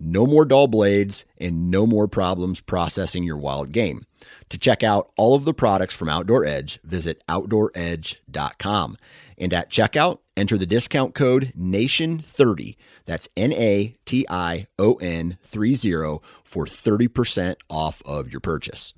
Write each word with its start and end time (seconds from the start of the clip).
No 0.00 0.26
more 0.26 0.44
dull 0.44 0.68
blades 0.68 1.24
and 1.38 1.70
no 1.70 1.86
more 1.86 2.08
problems 2.08 2.60
processing 2.60 3.24
your 3.24 3.36
wild 3.36 3.72
game. 3.72 4.06
To 4.50 4.58
check 4.58 4.82
out 4.82 5.10
all 5.16 5.34
of 5.34 5.44
the 5.44 5.54
products 5.54 5.94
from 5.94 6.08
Outdoor 6.08 6.44
Edge, 6.44 6.80
visit 6.82 7.22
OutdoorEdge.com. 7.28 8.96
And 9.36 9.54
at 9.54 9.70
checkout, 9.70 10.18
enter 10.36 10.58
the 10.58 10.66
discount 10.66 11.14
code 11.14 11.52
NATION30. 11.56 12.76
That's 13.04 13.28
N 13.36 13.52
A 13.52 13.96
T 14.04 14.26
I 14.28 14.66
O 14.78 14.94
N 14.94 15.38
30 15.42 16.20
for 16.44 16.64
30% 16.66 17.56
off 17.68 18.02
of 18.04 18.30
your 18.30 18.40
purchase. 18.40 18.94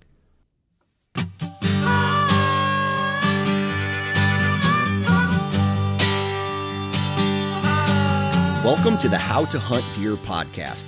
Welcome 8.62 8.98
to 8.98 9.08
the 9.08 9.16
How 9.16 9.46
to 9.46 9.58
Hunt 9.58 9.82
Deer 9.94 10.16
podcast. 10.16 10.84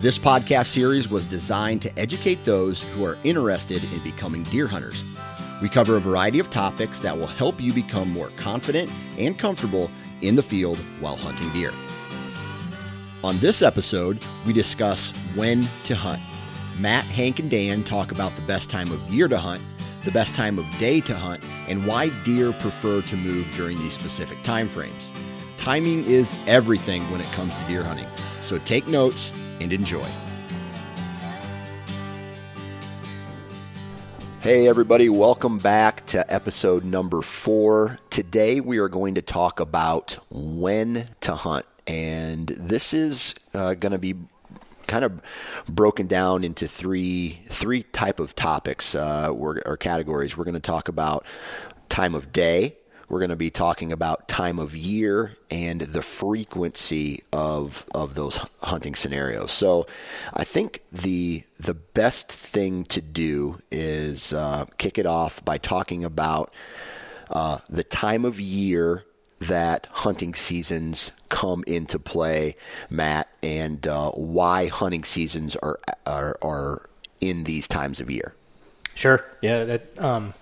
This 0.00 0.16
podcast 0.16 0.66
series 0.66 1.08
was 1.08 1.26
designed 1.26 1.82
to 1.82 1.98
educate 1.98 2.44
those 2.44 2.80
who 2.80 3.04
are 3.04 3.18
interested 3.24 3.82
in 3.92 3.98
becoming 4.04 4.44
deer 4.44 4.68
hunters. 4.68 5.02
We 5.60 5.68
cover 5.68 5.96
a 5.96 6.00
variety 6.00 6.38
of 6.38 6.52
topics 6.52 7.00
that 7.00 7.18
will 7.18 7.26
help 7.26 7.60
you 7.60 7.72
become 7.72 8.12
more 8.12 8.30
confident 8.36 8.92
and 9.18 9.36
comfortable 9.36 9.90
in 10.22 10.36
the 10.36 10.42
field 10.42 10.78
while 11.00 11.16
hunting 11.16 11.50
deer. 11.50 11.72
On 13.24 13.36
this 13.38 13.60
episode, 13.60 14.24
we 14.46 14.52
discuss 14.52 15.10
when 15.34 15.68
to 15.82 15.96
hunt. 15.96 16.22
Matt, 16.78 17.06
Hank, 17.06 17.40
and 17.40 17.50
Dan 17.50 17.82
talk 17.82 18.12
about 18.12 18.36
the 18.36 18.42
best 18.42 18.70
time 18.70 18.92
of 18.92 19.00
year 19.12 19.26
to 19.26 19.38
hunt, 19.38 19.62
the 20.04 20.12
best 20.12 20.32
time 20.32 20.60
of 20.60 20.78
day 20.78 21.00
to 21.00 21.14
hunt, 21.16 21.42
and 21.68 21.84
why 21.88 22.08
deer 22.22 22.52
prefer 22.52 23.02
to 23.02 23.16
move 23.16 23.50
during 23.50 23.76
these 23.80 23.94
specific 23.94 24.40
time 24.44 24.68
frames. 24.68 25.10
Timing 25.66 26.04
is 26.04 26.32
everything 26.46 27.02
when 27.10 27.20
it 27.20 27.26
comes 27.32 27.52
to 27.56 27.64
deer 27.64 27.82
hunting, 27.82 28.06
so 28.44 28.56
take 28.58 28.86
notes 28.86 29.32
and 29.58 29.72
enjoy. 29.72 30.06
Hey, 34.42 34.68
everybody, 34.68 35.08
welcome 35.08 35.58
back 35.58 36.06
to 36.06 36.32
episode 36.32 36.84
number 36.84 37.20
four. 37.20 37.98
Today, 38.10 38.60
we 38.60 38.78
are 38.78 38.88
going 38.88 39.16
to 39.16 39.22
talk 39.22 39.58
about 39.58 40.18
when 40.30 41.08
to 41.22 41.34
hunt. 41.34 41.66
And 41.88 42.46
this 42.46 42.94
is 42.94 43.34
uh, 43.52 43.74
going 43.74 43.90
to 43.90 43.98
be 43.98 44.14
kind 44.86 45.04
of 45.04 45.20
broken 45.68 46.06
down 46.06 46.44
into 46.44 46.68
three 46.68 47.40
three 47.48 47.82
type 47.82 48.20
of 48.20 48.36
topics 48.36 48.94
uh, 48.94 49.30
or 49.30 49.76
categories. 49.78 50.36
We're 50.36 50.44
going 50.44 50.54
to 50.54 50.60
talk 50.60 50.86
about 50.86 51.26
time 51.88 52.14
of 52.14 52.30
day, 52.30 52.76
we're 53.08 53.20
going 53.20 53.30
to 53.30 53.36
be 53.36 53.50
talking 53.50 53.92
about 53.92 54.28
time 54.28 54.58
of 54.58 54.74
year 54.74 55.36
and 55.50 55.80
the 55.80 56.02
frequency 56.02 57.22
of 57.32 57.86
of 57.94 58.14
those 58.14 58.38
hunting 58.62 58.94
scenarios. 58.94 59.52
So, 59.52 59.86
I 60.34 60.44
think 60.44 60.82
the 60.90 61.44
the 61.58 61.74
best 61.74 62.30
thing 62.30 62.84
to 62.84 63.00
do 63.00 63.60
is 63.70 64.32
uh, 64.32 64.66
kick 64.78 64.98
it 64.98 65.06
off 65.06 65.44
by 65.44 65.58
talking 65.58 66.04
about 66.04 66.52
uh, 67.30 67.58
the 67.68 67.84
time 67.84 68.24
of 68.24 68.40
year 68.40 69.04
that 69.38 69.86
hunting 69.90 70.34
seasons 70.34 71.12
come 71.28 71.62
into 71.66 71.98
play, 71.98 72.56
Matt, 72.88 73.28
and 73.42 73.86
uh, 73.86 74.10
why 74.12 74.68
hunting 74.68 75.04
seasons 75.04 75.56
are, 75.56 75.78
are 76.06 76.38
are 76.42 76.88
in 77.20 77.44
these 77.44 77.68
times 77.68 78.00
of 78.00 78.10
year. 78.10 78.34
Sure. 78.94 79.24
Yeah. 79.42 79.64
That. 79.64 80.02
Um 80.02 80.34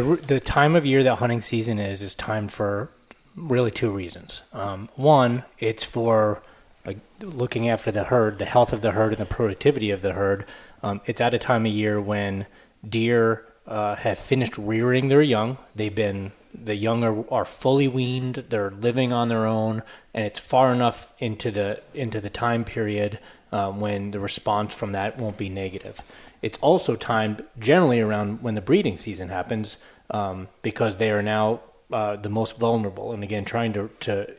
the 0.00 0.16
the 0.16 0.40
time 0.40 0.76
of 0.76 0.86
year 0.86 1.02
that 1.02 1.16
hunting 1.16 1.40
season 1.40 1.78
is 1.78 2.02
is 2.02 2.14
timed 2.14 2.52
for 2.52 2.90
really 3.36 3.70
two 3.70 3.90
reasons. 3.90 4.42
Um, 4.52 4.88
one, 4.96 5.44
it's 5.58 5.84
for 5.84 6.42
like 6.84 6.98
looking 7.20 7.68
after 7.68 7.90
the 7.90 8.04
herd, 8.04 8.38
the 8.38 8.44
health 8.44 8.72
of 8.72 8.80
the 8.80 8.92
herd, 8.92 9.12
and 9.12 9.20
the 9.20 9.26
productivity 9.26 9.90
of 9.90 10.02
the 10.02 10.12
herd. 10.12 10.44
Um, 10.82 11.00
it's 11.06 11.20
at 11.20 11.34
a 11.34 11.38
time 11.38 11.66
of 11.66 11.72
year 11.72 12.00
when 12.00 12.46
deer 12.88 13.46
uh, 13.66 13.96
have 13.96 14.18
finished 14.18 14.56
rearing 14.56 15.08
their 15.08 15.22
young. 15.22 15.58
They've 15.74 15.94
been 15.94 16.32
the 16.54 16.74
young 16.74 17.04
are, 17.04 17.30
are 17.32 17.44
fully 17.44 17.88
weaned. 17.88 18.44
They're 18.48 18.70
living 18.70 19.12
on 19.12 19.28
their 19.28 19.46
own, 19.46 19.82
and 20.14 20.24
it's 20.24 20.38
far 20.38 20.72
enough 20.72 21.12
into 21.18 21.50
the 21.50 21.80
into 21.94 22.20
the 22.20 22.30
time 22.30 22.64
period 22.64 23.18
um, 23.52 23.80
when 23.80 24.10
the 24.10 24.20
response 24.20 24.74
from 24.74 24.92
that 24.92 25.18
won't 25.18 25.36
be 25.36 25.48
negative. 25.48 26.00
It's 26.42 26.58
also 26.58 26.96
timed 26.96 27.44
generally 27.58 28.00
around 28.00 28.42
when 28.42 28.54
the 28.54 28.60
breeding 28.60 28.96
season 28.96 29.28
happens 29.28 29.78
um, 30.10 30.48
because 30.62 30.96
they 30.96 31.10
are 31.10 31.22
now 31.22 31.60
uh, 31.92 32.16
the 32.16 32.28
most 32.28 32.58
vulnerable. 32.58 33.12
And 33.12 33.22
again, 33.22 33.44
trying 33.44 33.72
to, 33.74 33.90
to 34.00 34.34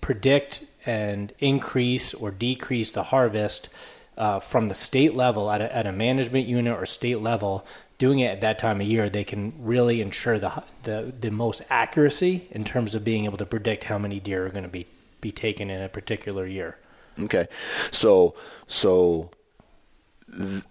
predict 0.00 0.64
and 0.86 1.32
increase 1.38 2.14
or 2.14 2.30
decrease 2.30 2.90
the 2.90 3.04
harvest 3.04 3.68
uh, 4.16 4.40
from 4.40 4.68
the 4.68 4.74
state 4.74 5.14
level 5.14 5.50
at 5.50 5.60
a, 5.60 5.74
at 5.74 5.86
a 5.86 5.92
management 5.92 6.46
unit 6.46 6.76
or 6.76 6.84
state 6.86 7.20
level, 7.20 7.64
doing 7.98 8.18
it 8.20 8.26
at 8.26 8.40
that 8.40 8.58
time 8.58 8.80
of 8.80 8.86
year, 8.86 9.08
they 9.08 9.24
can 9.24 9.52
really 9.58 10.00
ensure 10.00 10.38
the, 10.38 10.62
the, 10.82 11.12
the 11.20 11.30
most 11.30 11.62
accuracy 11.70 12.46
in 12.50 12.64
terms 12.64 12.94
of 12.94 13.04
being 13.04 13.24
able 13.24 13.36
to 13.36 13.46
predict 13.46 13.84
how 13.84 13.98
many 13.98 14.18
deer 14.18 14.46
are 14.46 14.50
going 14.50 14.64
to 14.64 14.68
be, 14.68 14.86
be 15.20 15.30
taken 15.30 15.70
in 15.70 15.82
a 15.82 15.88
particular 15.88 16.46
year. 16.46 16.76
Okay. 17.18 17.46
So, 17.90 18.34
so 18.66 19.30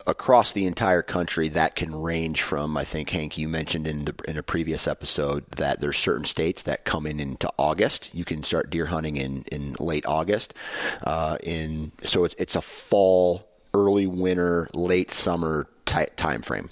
across 0.08 0.54
the 0.54 0.66
entire 0.66 1.02
country, 1.02 1.50
that 1.50 1.76
can 1.76 1.94
range 1.94 2.42
from 2.42 2.78
I 2.78 2.84
think 2.84 3.10
Hank, 3.10 3.38
you 3.38 3.48
mentioned 3.48 3.88
in 3.88 4.06
the 4.06 4.16
in 4.28 4.38
a 4.38 4.44
previous 4.44 4.88
episode 4.88 5.50
that 5.52 5.80
there's 5.80 5.98
certain 5.98 6.26
states 6.26 6.64
that 6.64 6.86
come 6.86 7.06
in 7.06 7.20
into 7.20 7.52
August. 7.58 8.14
You 8.14 8.26
can 8.26 8.44
start 8.44 8.70
deer 8.70 8.88
hunting 8.88 9.18
in 9.18 9.44
in 9.52 9.76
late 9.80 10.06
August. 10.06 10.54
Uh, 11.04 11.38
in 11.44 11.92
so 12.04 12.24
it's 12.24 12.36
it's 12.38 12.56
a 12.56 12.62
fall, 12.62 13.48
early 13.74 14.08
winter, 14.08 14.70
late 14.74 15.12
summer 15.12 15.68
t- 15.86 16.06
time 16.16 16.42
frame. 16.42 16.70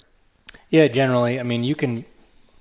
Yeah, 0.70 0.88
generally, 0.88 1.40
I 1.40 1.42
mean 1.42 1.64
you 1.64 1.74
can 1.74 2.04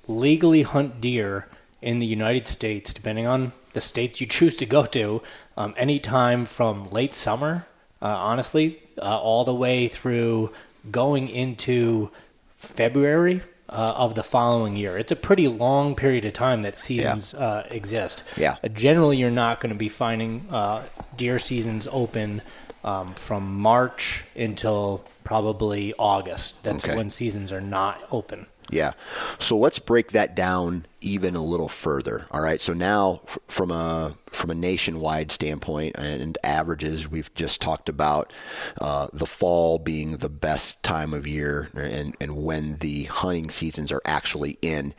legally 0.08 0.64
hunt 0.64 1.02
deer 1.02 1.48
in 1.82 2.00
the 2.00 2.06
United 2.06 2.48
States, 2.48 2.94
depending 2.94 3.28
on 3.28 3.54
the 3.74 3.82
states 3.82 4.22
you 4.22 4.28
choose 4.38 4.58
to 4.58 4.66
go 4.66 4.86
to, 4.86 5.22
um, 5.56 5.74
anytime 5.78 6.46
from 6.46 6.90
late 6.90 7.14
summer 7.14 7.68
uh, 8.02 8.08
honestly, 8.08 8.82
uh, 9.02 9.20
all 9.20 9.44
the 9.44 9.54
way 9.54 9.88
through 9.88 10.52
going 10.90 11.30
into 11.30 12.10
February 12.56 13.42
uh, 13.70 13.94
of 13.96 14.16
the 14.16 14.24
following 14.24 14.76
year. 14.76 14.98
It's 14.98 15.12
a 15.12 15.16
pretty 15.16 15.48
long 15.48 15.96
period 15.96 16.26
of 16.26 16.34
time 16.34 16.62
that 16.62 16.80
seasons 16.80 17.34
yeah. 17.38 17.46
uh, 17.46 17.68
exist. 17.70 18.24
Yeah. 18.38 18.56
Uh, 18.64 18.70
generally, 18.70 19.18
you're 19.18 19.30
not 19.30 19.60
going 19.60 19.74
to 19.74 19.78
be 19.78 19.90
finding 19.90 20.48
uh, 20.50 20.84
deer 21.16 21.40
seasons 21.40 21.88
open 21.92 22.42
um, 22.84 23.14
from 23.16 23.60
March 23.60 24.24
until 24.36 25.04
probably 25.24 25.94
August. 26.00 26.64
That's 26.64 26.86
okay. 26.86 26.96
when 26.96 27.10
seasons 27.10 27.52
are 27.52 27.62
not 27.62 28.02
open. 28.12 28.48
Yeah. 28.70 28.94
So 29.40 29.58
let's 29.58 29.80
break 29.80 30.12
that 30.12 30.36
down 30.36 30.86
even 31.00 31.36
a 31.36 31.44
little 31.44 31.70
further. 31.70 32.26
All 32.32 32.42
right. 32.42 32.60
So 32.60 32.74
now 32.74 33.22
f- 33.28 33.38
from 33.48 33.72
a 33.72 34.16
from 34.28 34.50
a 34.50 34.56
nationwide 34.56 35.32
standpoint 35.32 35.96
and 35.98 36.38
averages, 36.44 37.10
we've 37.10 37.34
just 37.34 37.62
talked 37.62 37.88
about 37.88 38.34
uh, 38.82 39.08
the 39.14 39.26
fall 39.26 39.80
being 39.80 40.18
the 40.18 40.30
best 40.30 40.84
time 40.84 41.14
of 41.14 41.26
year 41.26 41.70
and, 41.74 42.16
and 42.20 42.44
when 42.44 42.78
the 42.78 43.06
hunting 43.06 43.50
seasons 43.50 43.92
are 43.92 44.02
actually 44.06 44.58
in 44.62 44.94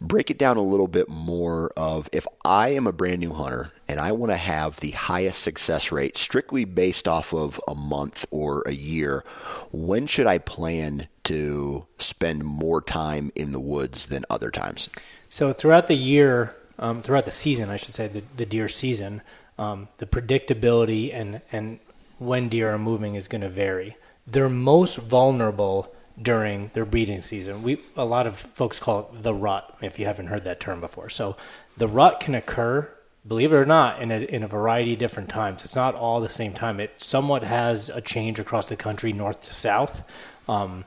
break 0.00 0.30
it 0.30 0.38
down 0.38 0.56
a 0.56 0.62
little 0.62 0.88
bit 0.88 1.08
more 1.08 1.70
of 1.76 2.08
if 2.12 2.26
I 2.44 2.70
am 2.70 2.86
a 2.86 2.92
brand 2.92 3.20
new 3.20 3.32
hunter 3.32 3.72
and 3.88 4.00
I 4.00 4.12
want 4.12 4.30
to 4.30 4.36
have 4.36 4.80
the 4.80 4.90
highest 4.90 5.42
success 5.42 5.92
rate 5.92 6.16
strictly 6.16 6.64
based 6.64 7.06
off 7.06 7.32
of 7.32 7.60
a 7.68 7.74
month 7.74 8.26
or 8.30 8.62
a 8.66 8.72
year, 8.72 9.24
when 9.70 10.06
should 10.06 10.26
I 10.26 10.38
plan 10.38 11.08
to 11.24 11.86
spend 11.98 12.44
more 12.44 12.80
time 12.80 13.30
in 13.34 13.52
the 13.52 13.60
woods 13.60 14.06
than 14.06 14.24
other 14.28 14.50
times? 14.50 14.88
So 15.28 15.52
throughout 15.52 15.86
the 15.86 15.94
year, 15.94 16.54
um, 16.78 17.02
throughout 17.02 17.24
the 17.24 17.32
season, 17.32 17.70
I 17.70 17.76
should 17.76 17.94
say, 17.94 18.08
the, 18.08 18.22
the 18.36 18.46
deer 18.46 18.68
season, 18.68 19.22
um, 19.58 19.88
the 19.98 20.06
predictability 20.06 21.14
and, 21.14 21.40
and 21.52 21.78
when 22.18 22.48
deer 22.48 22.74
are 22.74 22.78
moving 22.78 23.14
is 23.14 23.28
going 23.28 23.42
to 23.42 23.48
vary. 23.48 23.96
They're 24.26 24.48
most 24.48 24.96
vulnerable 24.96 25.94
during 26.20 26.70
their 26.74 26.84
breeding 26.84 27.22
season. 27.22 27.62
We 27.62 27.80
a 27.96 28.04
lot 28.04 28.26
of 28.26 28.36
folks 28.38 28.78
call 28.78 29.10
it 29.12 29.22
the 29.22 29.34
rut 29.34 29.76
if 29.80 29.98
you 29.98 30.06
haven't 30.06 30.26
heard 30.26 30.44
that 30.44 30.60
term 30.60 30.80
before. 30.80 31.08
So 31.08 31.36
the 31.76 31.88
rut 31.88 32.20
can 32.20 32.34
occur, 32.34 32.90
believe 33.26 33.52
it 33.52 33.56
or 33.56 33.66
not, 33.66 34.00
in 34.02 34.10
a 34.10 34.20
in 34.20 34.42
a 34.42 34.48
variety 34.48 34.92
of 34.94 34.98
different 34.98 35.28
times. 35.28 35.64
It's 35.64 35.76
not 35.76 35.94
all 35.94 36.20
the 36.20 36.28
same 36.30 36.52
time. 36.52 36.80
It 36.80 37.00
somewhat 37.00 37.44
has 37.44 37.88
a 37.88 38.00
change 38.00 38.38
across 38.38 38.68
the 38.68 38.76
country, 38.76 39.12
north 39.12 39.46
to 39.46 39.54
south. 39.54 40.02
Um, 40.48 40.84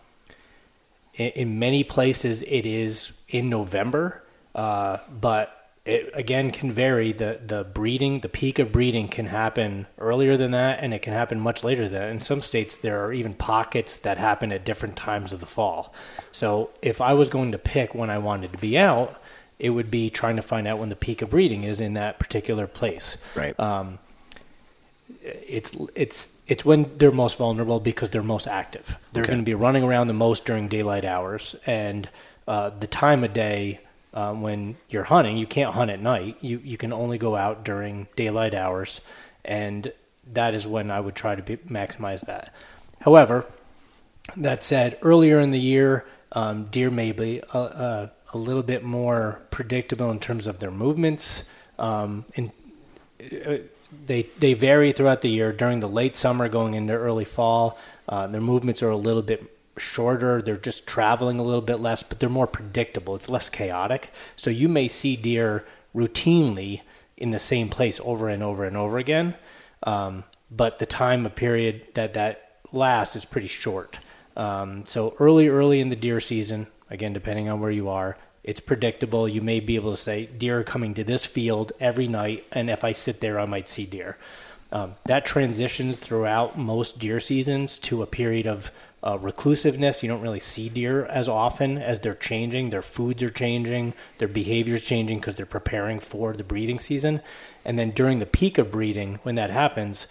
in, 1.16 1.30
in 1.30 1.60
many 1.60 1.83
places, 1.83 2.44
it 2.44 2.66
is 2.66 3.19
in 3.30 3.50
November, 3.50 4.24
uh, 4.54 4.98
but 5.10 5.65
it 5.86 6.10
again 6.14 6.52
can 6.52 6.72
vary. 6.72 7.12
The 7.12 7.40
the 7.46 7.64
breeding, 7.64 8.22
the 8.22 8.30
peak 8.30 8.58
of 8.60 8.72
breeding 8.72 9.08
can 9.08 9.28
happen 9.28 9.86
earlier 10.00 10.36
than 10.36 10.52
that, 10.52 10.80
and 10.82 10.94
it 10.94 11.02
can 11.02 11.14
happen 11.14 11.40
much 11.40 11.64
later 11.64 11.84
than 11.88 11.94
that. 12.02 12.10
In 12.10 12.22
some 12.22 12.42
states, 12.42 12.76
there 12.76 13.04
are 13.06 13.14
even 13.14 13.34
pockets 13.34 13.96
that 13.98 14.18
happen 14.18 14.52
at 14.52 14.66
different 14.66 14.96
times 14.96 15.32
of 15.32 15.40
the 15.40 15.46
fall. 15.46 15.94
So 16.32 16.72
if 16.82 17.02
I 17.02 17.14
was 17.14 17.30
going 17.30 17.52
to 17.52 17.58
pick 17.60 17.94
when 17.94 18.10
I 18.10 18.18
wanted 18.18 18.52
to 18.54 18.58
be 18.58 18.78
out, 18.78 19.22
it 19.60 19.70
would 19.70 19.92
be 19.92 20.10
trying 20.10 20.36
to 20.38 20.42
find 20.42 20.68
out 20.68 20.80
when 20.80 20.90
the 20.90 20.96
peak 20.96 21.22
of 21.22 21.30
breeding 21.30 21.64
is 21.64 21.80
in 21.80 21.94
that 21.94 22.20
particular 22.20 22.68
place. 22.68 23.18
Right. 23.36 23.58
Um, 23.60 24.00
it's 25.24 25.76
it's 25.96 26.36
it's 26.48 26.66
when 26.66 26.98
they're 26.98 27.12
most 27.12 27.38
vulnerable 27.38 27.80
because 27.80 28.10
they're 28.10 28.24
most 28.24 28.48
active. 28.48 28.98
They're 29.14 29.24
Okay. 29.24 29.32
going 29.34 29.42
to 29.42 29.46
be 29.46 29.54
running 29.54 29.84
around 29.84 30.08
the 30.08 30.14
most 30.14 30.46
during 30.46 30.68
daylight 30.68 31.06
hours, 31.06 31.56
and 31.66 32.10
uh, 32.48 32.72
the 32.72 32.88
time 32.88 33.24
of 33.24 33.34
day 33.34 33.80
uh, 34.16 34.34
when 34.34 34.78
you're 34.90 35.04
hunting, 35.04 35.38
you 35.38 35.46
can't 35.46 35.74
hunt 35.74 35.92
at 35.92 36.02
night. 36.02 36.38
You 36.40 36.62
you 36.64 36.78
can 36.78 36.94
only 36.94 37.18
go 37.18 37.36
out 37.36 37.66
during 37.66 38.08
daylight 38.16 38.56
hours, 38.56 39.02
and 39.44 39.92
that 40.34 40.54
is 40.54 40.66
when 40.66 40.90
I 40.90 41.02
would 41.02 41.16
try 41.16 41.36
to 41.36 41.44
be, 41.44 41.58
maximize 41.58 42.26
that. 42.26 42.54
However, 43.02 43.46
that 44.38 44.64
said, 44.64 44.98
earlier 45.02 45.40
in 45.40 45.52
the 45.52 45.60
year, 45.60 46.06
um, 46.32 46.66
deer 46.66 46.90
may 46.90 47.12
be 47.12 47.42
a, 47.54 47.58
a, 47.58 48.12
a 48.34 48.38
little 48.38 48.64
bit 48.64 48.84
more 48.84 49.42
predictable 49.52 50.10
in 50.10 50.20
terms 50.20 50.48
of 50.48 50.60
their 50.60 50.72
movements. 50.72 51.44
Um, 51.78 52.26
in, 52.36 52.52
uh, 53.22 53.58
they 54.06 54.24
they 54.40 54.54
vary 54.54 54.94
throughout 54.94 55.22
the 55.22 55.30
year. 55.30 55.52
During 55.52 55.82
the 55.82 55.90
late 55.90 56.16
summer, 56.16 56.48
going 56.48 56.74
into 56.74 56.94
early 56.94 57.26
fall, 57.26 57.78
uh, 58.08 58.28
their 58.28 58.42
movements 58.42 58.82
are 58.82 58.90
a 58.90 58.98
little 58.98 59.22
bit 59.22 59.55
shorter. 59.77 60.42
They're 60.42 60.57
just 60.57 60.88
traveling 60.88 61.39
a 61.39 61.44
little 61.44 61.62
bit 61.62 61.77
less, 61.77 62.04
but 62.04 62.19
they're 62.19 62.30
more 62.30 62.48
predictable. 62.48 63.16
It's 63.16 63.30
less 63.30 63.50
chaotic. 63.50 64.12
So 64.36 64.50
you 64.50 64.69
may 64.69 64.88
see 64.88 65.16
deer 65.16 65.66
routinely 65.95 66.81
in 67.18 67.31
the 67.31 67.39
same 67.39 67.69
place 67.69 68.00
over 68.04 68.30
and 68.30 68.44
over 68.44 68.66
and 68.66 68.75
over 68.75 68.98
again. 68.98 69.36
Um, 69.83 70.24
but 70.51 70.80
the 70.80 70.86
time 70.86 71.25
of 71.25 71.36
period 71.36 71.88
that 71.94 72.13
that 72.13 72.60
lasts 72.72 73.16
is 73.16 73.25
pretty 73.25 73.48
short. 73.48 74.00
Um, 74.36 74.86
so 74.86 75.16
early, 75.19 75.48
early 75.48 75.80
in 75.80 75.89
the 75.89 75.95
deer 75.95 76.19
season, 76.19 76.68
again, 76.89 77.13
depending 77.13 77.50
on 77.50 77.60
where 77.60 77.72
you 77.72 77.89
are, 77.89 78.18
it's 78.44 78.60
predictable. 78.60 79.27
You 79.27 79.42
may 79.42 79.60
be 79.60 79.75
able 79.75 79.92
to 79.92 79.98
say 79.98 80.25
deer 80.25 80.60
are 80.60 80.63
coming 80.63 80.94
to 80.95 81.04
this 81.04 81.25
field 81.25 81.72
every 81.80 82.07
night, 82.07 82.45
and 82.51 82.69
if 82.69 82.83
I 82.83 82.92
sit 82.92 83.19
there, 83.19 83.39
I 83.39 83.45
might 83.45 83.68
see 83.68 83.86
deer. 83.86 84.18
Um, 84.72 84.95
that 85.06 85.25
transitions 85.25 86.00
throughout 86.00 86.57
most 86.57 87.00
deer 87.00 87.19
seasons 87.19 87.80
to 87.80 88.01
a 88.01 88.07
period 88.07 88.45
of 88.45 88.72
uh, 89.06 89.18
reclusiveness. 89.18 90.02
You 90.02 90.10
don't 90.10 90.22
really 90.22 90.40
see 90.40 90.68
deer 90.68 91.06
as 91.06 91.30
often 91.30 91.78
as 91.78 92.00
they're 92.00 92.16
changing. 92.16 92.72
Their 92.72 92.81
foods 92.81 93.22
are 93.22 93.30
changing, 93.30 93.94
their 94.18 94.28
behavior's 94.28 94.84
changing 94.84 95.19
because 95.19 95.36
they're 95.36 95.46
preparing 95.46 96.00
for 96.00 96.34
the 96.34 96.44
breeding 96.44 96.80
season. 96.80 97.22
And 97.63 97.78
then 97.78 97.92
during 97.92 98.19
the 98.19 98.25
peak 98.25 98.57
of 98.57 98.72
breeding, 98.72 99.19
when 99.24 99.36
that 99.36 99.52
happens, 99.52 100.07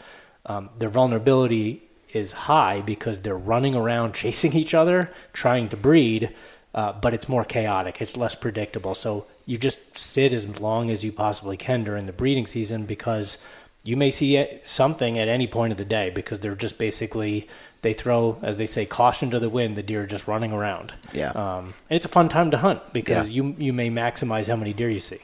um, 0.46 0.70
their 0.78 0.88
vulnerability 0.88 1.82
is 2.12 2.32
high 2.32 2.80
because 2.80 3.20
they're 3.20 3.36
running 3.36 3.74
around 3.74 4.14
chasing 4.14 4.54
each 4.54 4.72
other, 4.72 5.12
trying 5.32 5.68
to 5.70 5.76
breed, 5.76 6.32
uh, 6.72 6.92
but 6.92 7.12
it's 7.12 7.28
more 7.28 7.44
chaotic. 7.44 8.00
It's 8.00 8.16
less 8.16 8.36
predictable. 8.36 8.94
So 8.94 9.26
you 9.44 9.58
just 9.58 9.96
sit 9.96 10.32
as 10.32 10.60
long 10.60 10.90
as 10.90 11.04
you 11.04 11.12
possibly 11.12 11.56
can 11.56 11.84
during 11.84 12.06
the 12.06 12.12
breeding 12.12 12.46
season 12.46 12.86
because 12.86 13.44
you 13.82 13.96
may 13.96 14.10
see 14.10 14.60
something 14.64 15.18
at 15.18 15.28
any 15.28 15.46
point 15.46 15.70
of 15.70 15.76
the 15.76 15.84
day 15.84 16.08
because 16.10 16.40
they're 16.40 16.54
just 16.54 16.78
basically 16.78 17.46
they 17.84 17.92
throw, 17.92 18.38
as 18.42 18.56
they 18.56 18.66
say, 18.66 18.86
caution 18.86 19.30
to 19.30 19.38
the 19.38 19.48
wind. 19.50 19.76
The 19.76 19.82
deer 19.82 20.02
are 20.02 20.06
just 20.06 20.26
running 20.26 20.52
around. 20.52 20.94
Yeah. 21.12 21.28
Um, 21.30 21.74
and 21.88 21.96
it's 21.96 22.06
a 22.06 22.08
fun 22.08 22.28
time 22.30 22.50
to 22.50 22.58
hunt 22.58 22.80
because 22.92 23.30
Yeah. 23.30 23.42
you 23.44 23.54
you 23.58 23.72
may 23.72 23.90
maximize 23.90 24.48
how 24.48 24.56
many 24.56 24.72
deer 24.72 24.90
you 24.90 25.00
see. 25.00 25.20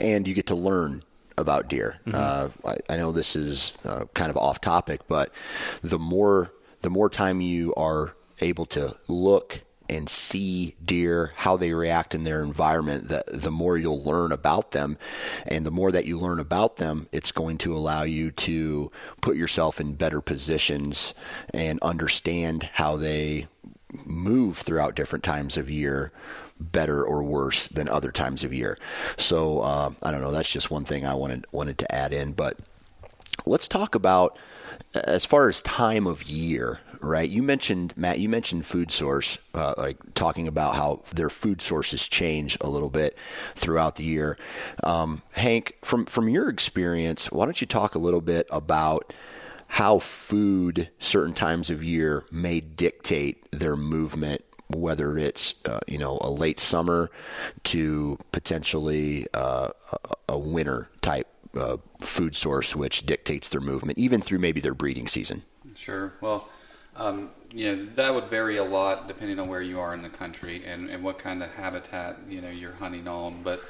and 0.00 0.26
you 0.28 0.32
get 0.34 0.46
to 0.46 0.54
learn 0.54 1.02
about 1.36 1.68
deer. 1.68 1.96
Uh, 2.12 2.48
I, 2.64 2.76
I 2.88 2.96
know 2.96 3.10
this 3.10 3.34
is 3.34 3.74
uh, 3.84 4.04
kind 4.14 4.30
of 4.30 4.36
off 4.36 4.60
topic, 4.60 5.00
but 5.08 5.30
the 5.82 5.98
more 5.98 6.52
the 6.82 6.90
more 6.90 7.10
time 7.10 7.40
you 7.40 7.74
are 7.74 8.14
able 8.40 8.66
to 8.66 8.96
look 9.08 9.62
and 9.88 10.08
see 10.08 10.74
deer, 10.84 11.32
how 11.36 11.56
they 11.56 11.72
react 11.72 12.14
in 12.14 12.24
their 12.24 12.42
environment, 12.42 13.08
the, 13.08 13.24
the 13.28 13.50
more 13.50 13.76
you'll 13.76 14.02
learn 14.02 14.32
about 14.32 14.70
them. 14.70 14.96
And 15.46 15.66
the 15.66 15.70
more 15.70 15.92
that 15.92 16.06
you 16.06 16.18
learn 16.18 16.40
about 16.40 16.76
them, 16.76 17.08
it's 17.12 17.32
going 17.32 17.58
to 17.58 17.74
allow 17.74 18.02
you 18.02 18.30
to 18.30 18.90
put 19.20 19.36
yourself 19.36 19.80
in 19.80 19.94
better 19.94 20.20
positions 20.20 21.14
and 21.52 21.78
understand 21.82 22.70
how 22.74 22.96
they 22.96 23.46
move 24.06 24.58
throughout 24.58 24.96
different 24.96 25.24
times 25.24 25.56
of 25.56 25.70
year 25.70 26.12
better 26.58 27.04
or 27.04 27.22
worse 27.22 27.68
than 27.68 27.88
other 27.88 28.10
times 28.10 28.44
of 28.44 28.52
year. 28.52 28.78
So 29.16 29.60
uh, 29.60 29.92
I 30.02 30.10
don't 30.10 30.20
know. 30.20 30.30
That's 30.30 30.52
just 30.52 30.70
one 30.70 30.84
thing 30.84 31.04
I 31.04 31.14
wanted 31.14 31.46
wanted 31.52 31.78
to 31.78 31.94
add 31.94 32.12
in. 32.12 32.32
But 32.32 32.58
let's 33.46 33.68
talk 33.68 33.94
about 33.94 34.38
as 34.94 35.24
far 35.24 35.48
as 35.48 35.60
time 35.62 36.06
of 36.06 36.24
year. 36.24 36.80
Right, 37.04 37.28
you 37.28 37.42
mentioned 37.42 37.92
Matt. 37.98 38.18
You 38.18 38.30
mentioned 38.30 38.64
food 38.64 38.90
source, 38.90 39.38
uh, 39.52 39.74
like 39.76 39.98
talking 40.14 40.48
about 40.48 40.74
how 40.74 41.02
their 41.14 41.28
food 41.28 41.60
sources 41.60 42.08
change 42.08 42.56
a 42.62 42.68
little 42.68 42.88
bit 42.88 43.18
throughout 43.54 43.96
the 43.96 44.04
year. 44.04 44.38
Um, 44.82 45.20
Hank, 45.34 45.76
from 45.82 46.06
from 46.06 46.30
your 46.30 46.48
experience, 46.48 47.30
why 47.30 47.44
don't 47.44 47.60
you 47.60 47.66
talk 47.66 47.94
a 47.94 47.98
little 47.98 48.22
bit 48.22 48.46
about 48.50 49.12
how 49.66 49.98
food 49.98 50.88
certain 50.98 51.34
times 51.34 51.68
of 51.68 51.84
year 51.84 52.24
may 52.32 52.60
dictate 52.60 53.50
their 53.50 53.76
movement 53.76 54.42
whether 54.74 55.18
it's 55.18 55.62
uh, 55.66 55.80
you 55.86 55.98
know 55.98 56.18
a 56.22 56.30
late 56.30 56.58
summer 56.58 57.10
to 57.64 58.16
potentially 58.32 59.26
uh, 59.34 59.68
a, 60.26 60.38
winter 60.38 60.88
type 61.02 61.28
uh, 61.54 61.76
food 62.00 62.34
source 62.34 62.74
which 62.74 63.04
dictates 63.04 63.50
their 63.50 63.60
movement 63.60 63.98
even 63.98 64.22
through 64.22 64.38
maybe 64.38 64.60
their 64.60 64.74
breeding 64.74 65.06
season 65.06 65.42
Sure. 65.76 66.12
Well, 66.20 66.48
um, 66.96 67.30
you 67.50 67.70
know 67.70 67.84
that 67.96 68.14
would 68.14 68.28
vary 68.28 68.56
a 68.56 68.64
lot 68.64 69.08
depending 69.08 69.38
on 69.38 69.48
where 69.48 69.62
you 69.62 69.80
are 69.80 69.94
in 69.94 70.02
the 70.02 70.08
country 70.08 70.62
and, 70.64 70.90
and 70.90 71.02
what 71.02 71.18
kind 71.18 71.42
of 71.42 71.52
habitat 71.54 72.18
you 72.28 72.40
know 72.40 72.50
you're 72.50 72.74
hunting 72.74 73.06
on. 73.06 73.42
But 73.42 73.62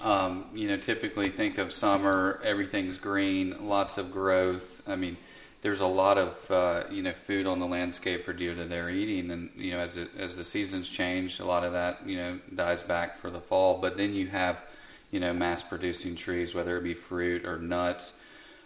um, 0.00 0.46
you 0.54 0.68
know, 0.68 0.76
typically 0.76 1.28
think 1.28 1.58
of 1.58 1.72
summer, 1.72 2.40
everything's 2.44 2.98
green, 2.98 3.68
lots 3.68 3.98
of 3.98 4.12
growth. 4.12 4.82
I 4.88 4.94
mean, 4.94 5.16
there's 5.62 5.80
a 5.80 5.86
lot 5.86 6.18
of 6.18 6.50
uh, 6.50 6.84
you 6.90 7.02
know 7.02 7.12
food 7.12 7.46
on 7.46 7.58
the 7.58 7.66
landscape 7.66 8.24
for 8.24 8.32
deer 8.32 8.54
that 8.54 8.68
they're 8.68 8.90
eating, 8.90 9.30
and 9.30 9.50
you 9.56 9.72
know 9.72 9.80
as 9.80 9.96
it, 9.96 10.10
as 10.16 10.36
the 10.36 10.44
seasons 10.44 10.88
change, 10.88 11.40
a 11.40 11.44
lot 11.44 11.64
of 11.64 11.72
that 11.72 12.06
you 12.06 12.16
know 12.16 12.38
dies 12.54 12.82
back 12.82 13.16
for 13.16 13.30
the 13.30 13.40
fall. 13.40 13.78
But 13.78 13.96
then 13.96 14.14
you 14.14 14.28
have 14.28 14.62
you 15.10 15.20
know 15.20 15.32
mass 15.32 15.62
producing 15.62 16.14
trees, 16.14 16.54
whether 16.54 16.76
it 16.76 16.84
be 16.84 16.94
fruit 16.94 17.44
or 17.44 17.58
nuts 17.58 18.12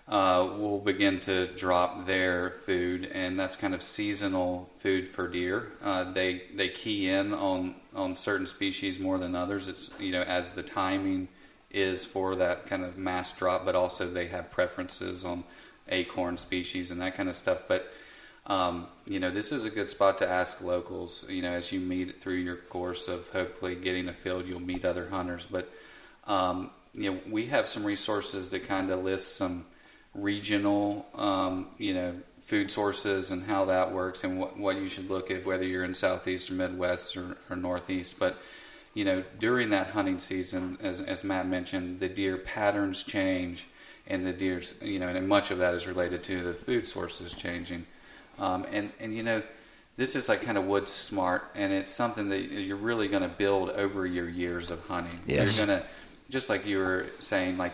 uh, 0.08 0.48
will 0.58 0.80
begin 0.80 1.20
to 1.20 1.46
drop 1.54 2.06
their 2.06 2.50
food, 2.50 3.08
and 3.14 3.38
that's 3.38 3.56
kind 3.56 3.74
of 3.74 3.82
seasonal 3.82 4.68
food 4.76 5.08
for 5.08 5.28
deer. 5.28 5.72
Uh, 5.82 6.10
they 6.12 6.42
they 6.54 6.68
key 6.68 7.08
in 7.08 7.32
on 7.32 7.76
on 7.94 8.16
certain 8.16 8.46
species 8.46 8.98
more 8.98 9.18
than 9.18 9.34
others. 9.34 9.68
It's 9.68 9.90
you 10.00 10.12
know 10.12 10.22
as 10.22 10.52
the 10.52 10.62
timing 10.62 11.28
is 11.70 12.04
for 12.04 12.36
that 12.36 12.66
kind 12.66 12.84
of 12.84 12.98
mass 12.98 13.32
drop, 13.32 13.64
but 13.64 13.74
also 13.74 14.08
they 14.08 14.26
have 14.26 14.50
preferences 14.50 15.24
on 15.24 15.44
acorn 15.88 16.36
species 16.36 16.90
and 16.90 17.00
that 17.00 17.16
kind 17.16 17.28
of 17.28 17.36
stuff. 17.36 17.62
But 17.68 17.92
um, 18.46 18.88
you 19.06 19.20
know 19.20 19.30
this 19.30 19.52
is 19.52 19.64
a 19.64 19.70
good 19.70 19.88
spot 19.88 20.18
to 20.18 20.28
ask 20.28 20.60
locals. 20.62 21.24
You 21.28 21.42
know 21.42 21.52
as 21.52 21.70
you 21.70 21.78
meet 21.78 22.20
through 22.20 22.34
your 22.34 22.56
course 22.56 23.06
of 23.06 23.28
hopefully 23.28 23.76
getting 23.76 24.08
a 24.08 24.12
field, 24.12 24.48
you'll 24.48 24.60
meet 24.60 24.84
other 24.84 25.08
hunters, 25.10 25.46
but 25.46 25.72
um, 26.26 26.70
you 26.92 27.12
know 27.12 27.20
we 27.30 27.46
have 27.46 27.68
some 27.68 27.84
resources 27.84 28.50
that 28.50 28.66
kind 28.66 28.90
of 28.90 29.04
list 29.04 29.36
some 29.36 29.66
regional, 30.14 31.06
um, 31.14 31.68
you 31.78 31.94
know, 31.94 32.14
food 32.38 32.70
sources 32.70 33.30
and 33.30 33.44
how 33.44 33.64
that 33.64 33.92
works 33.92 34.24
and 34.24 34.38
what, 34.38 34.58
what 34.58 34.76
you 34.76 34.88
should 34.88 35.08
look 35.08 35.30
at, 35.30 35.46
whether 35.46 35.64
you're 35.64 35.84
in 35.84 35.94
Southeast 35.94 36.50
or 36.50 36.54
Midwest 36.54 37.16
or, 37.16 37.36
or 37.48 37.56
Northeast. 37.56 38.18
But, 38.18 38.36
you 38.94 39.04
know, 39.04 39.24
during 39.38 39.70
that 39.70 39.88
hunting 39.88 40.18
season, 40.18 40.76
as, 40.82 41.00
as 41.00 41.24
Matt 41.24 41.46
mentioned, 41.46 42.00
the 42.00 42.08
deer 42.08 42.36
patterns 42.36 43.04
change 43.04 43.68
and 44.06 44.26
the 44.26 44.32
deer's, 44.32 44.74
you 44.82 44.98
know, 44.98 45.08
and 45.08 45.28
much 45.28 45.50
of 45.50 45.58
that 45.58 45.72
is 45.72 45.86
related 45.86 46.24
to 46.24 46.42
the 46.42 46.52
food 46.52 46.86
sources 46.86 47.32
changing. 47.32 47.86
Um, 48.38 48.66
and, 48.72 48.90
and, 48.98 49.14
you 49.14 49.22
know, 49.22 49.42
this 49.96 50.16
is 50.16 50.28
like 50.28 50.42
kind 50.42 50.58
of 50.58 50.64
wood 50.64 50.88
smart 50.88 51.44
and 51.54 51.72
it's 51.72 51.92
something 51.92 52.28
that 52.30 52.40
you're 52.50 52.76
really 52.76 53.08
going 53.08 53.22
to 53.22 53.28
build 53.28 53.70
over 53.70 54.04
your 54.04 54.28
years 54.28 54.70
of 54.70 54.84
hunting. 54.86 55.20
Yes. 55.26 55.56
You're 55.56 55.66
going 55.66 55.80
to, 55.80 55.86
just 56.28 56.48
like 56.48 56.66
you 56.66 56.78
were 56.78 57.06
saying, 57.20 57.56
like, 57.56 57.72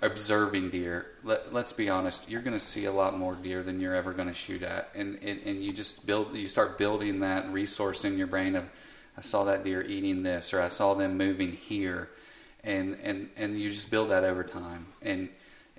observing 0.00 0.70
deer. 0.70 1.06
Let, 1.24 1.52
let's 1.52 1.72
be 1.72 1.88
honest, 1.88 2.30
you're 2.30 2.42
going 2.42 2.58
to 2.58 2.64
see 2.64 2.84
a 2.84 2.92
lot 2.92 3.16
more 3.16 3.34
deer 3.34 3.62
than 3.62 3.80
you're 3.80 3.94
ever 3.94 4.12
going 4.12 4.28
to 4.28 4.34
shoot 4.34 4.62
at, 4.62 4.90
and, 4.94 5.18
and 5.22 5.40
and 5.44 5.62
you 5.62 5.72
just 5.72 6.06
build, 6.06 6.34
you 6.34 6.48
start 6.48 6.78
building 6.78 7.20
that 7.20 7.50
resource 7.52 8.04
in 8.04 8.18
your 8.18 8.26
brain 8.26 8.56
of, 8.56 8.64
I 9.16 9.20
saw 9.20 9.44
that 9.44 9.64
deer 9.64 9.82
eating 9.82 10.22
this, 10.22 10.52
or 10.52 10.60
I 10.60 10.68
saw 10.68 10.94
them 10.94 11.16
moving 11.16 11.52
here, 11.52 12.10
and 12.64 12.96
and 13.02 13.28
and 13.36 13.60
you 13.60 13.70
just 13.70 13.90
build 13.90 14.10
that 14.10 14.24
over 14.24 14.44
time, 14.44 14.86
and 15.02 15.28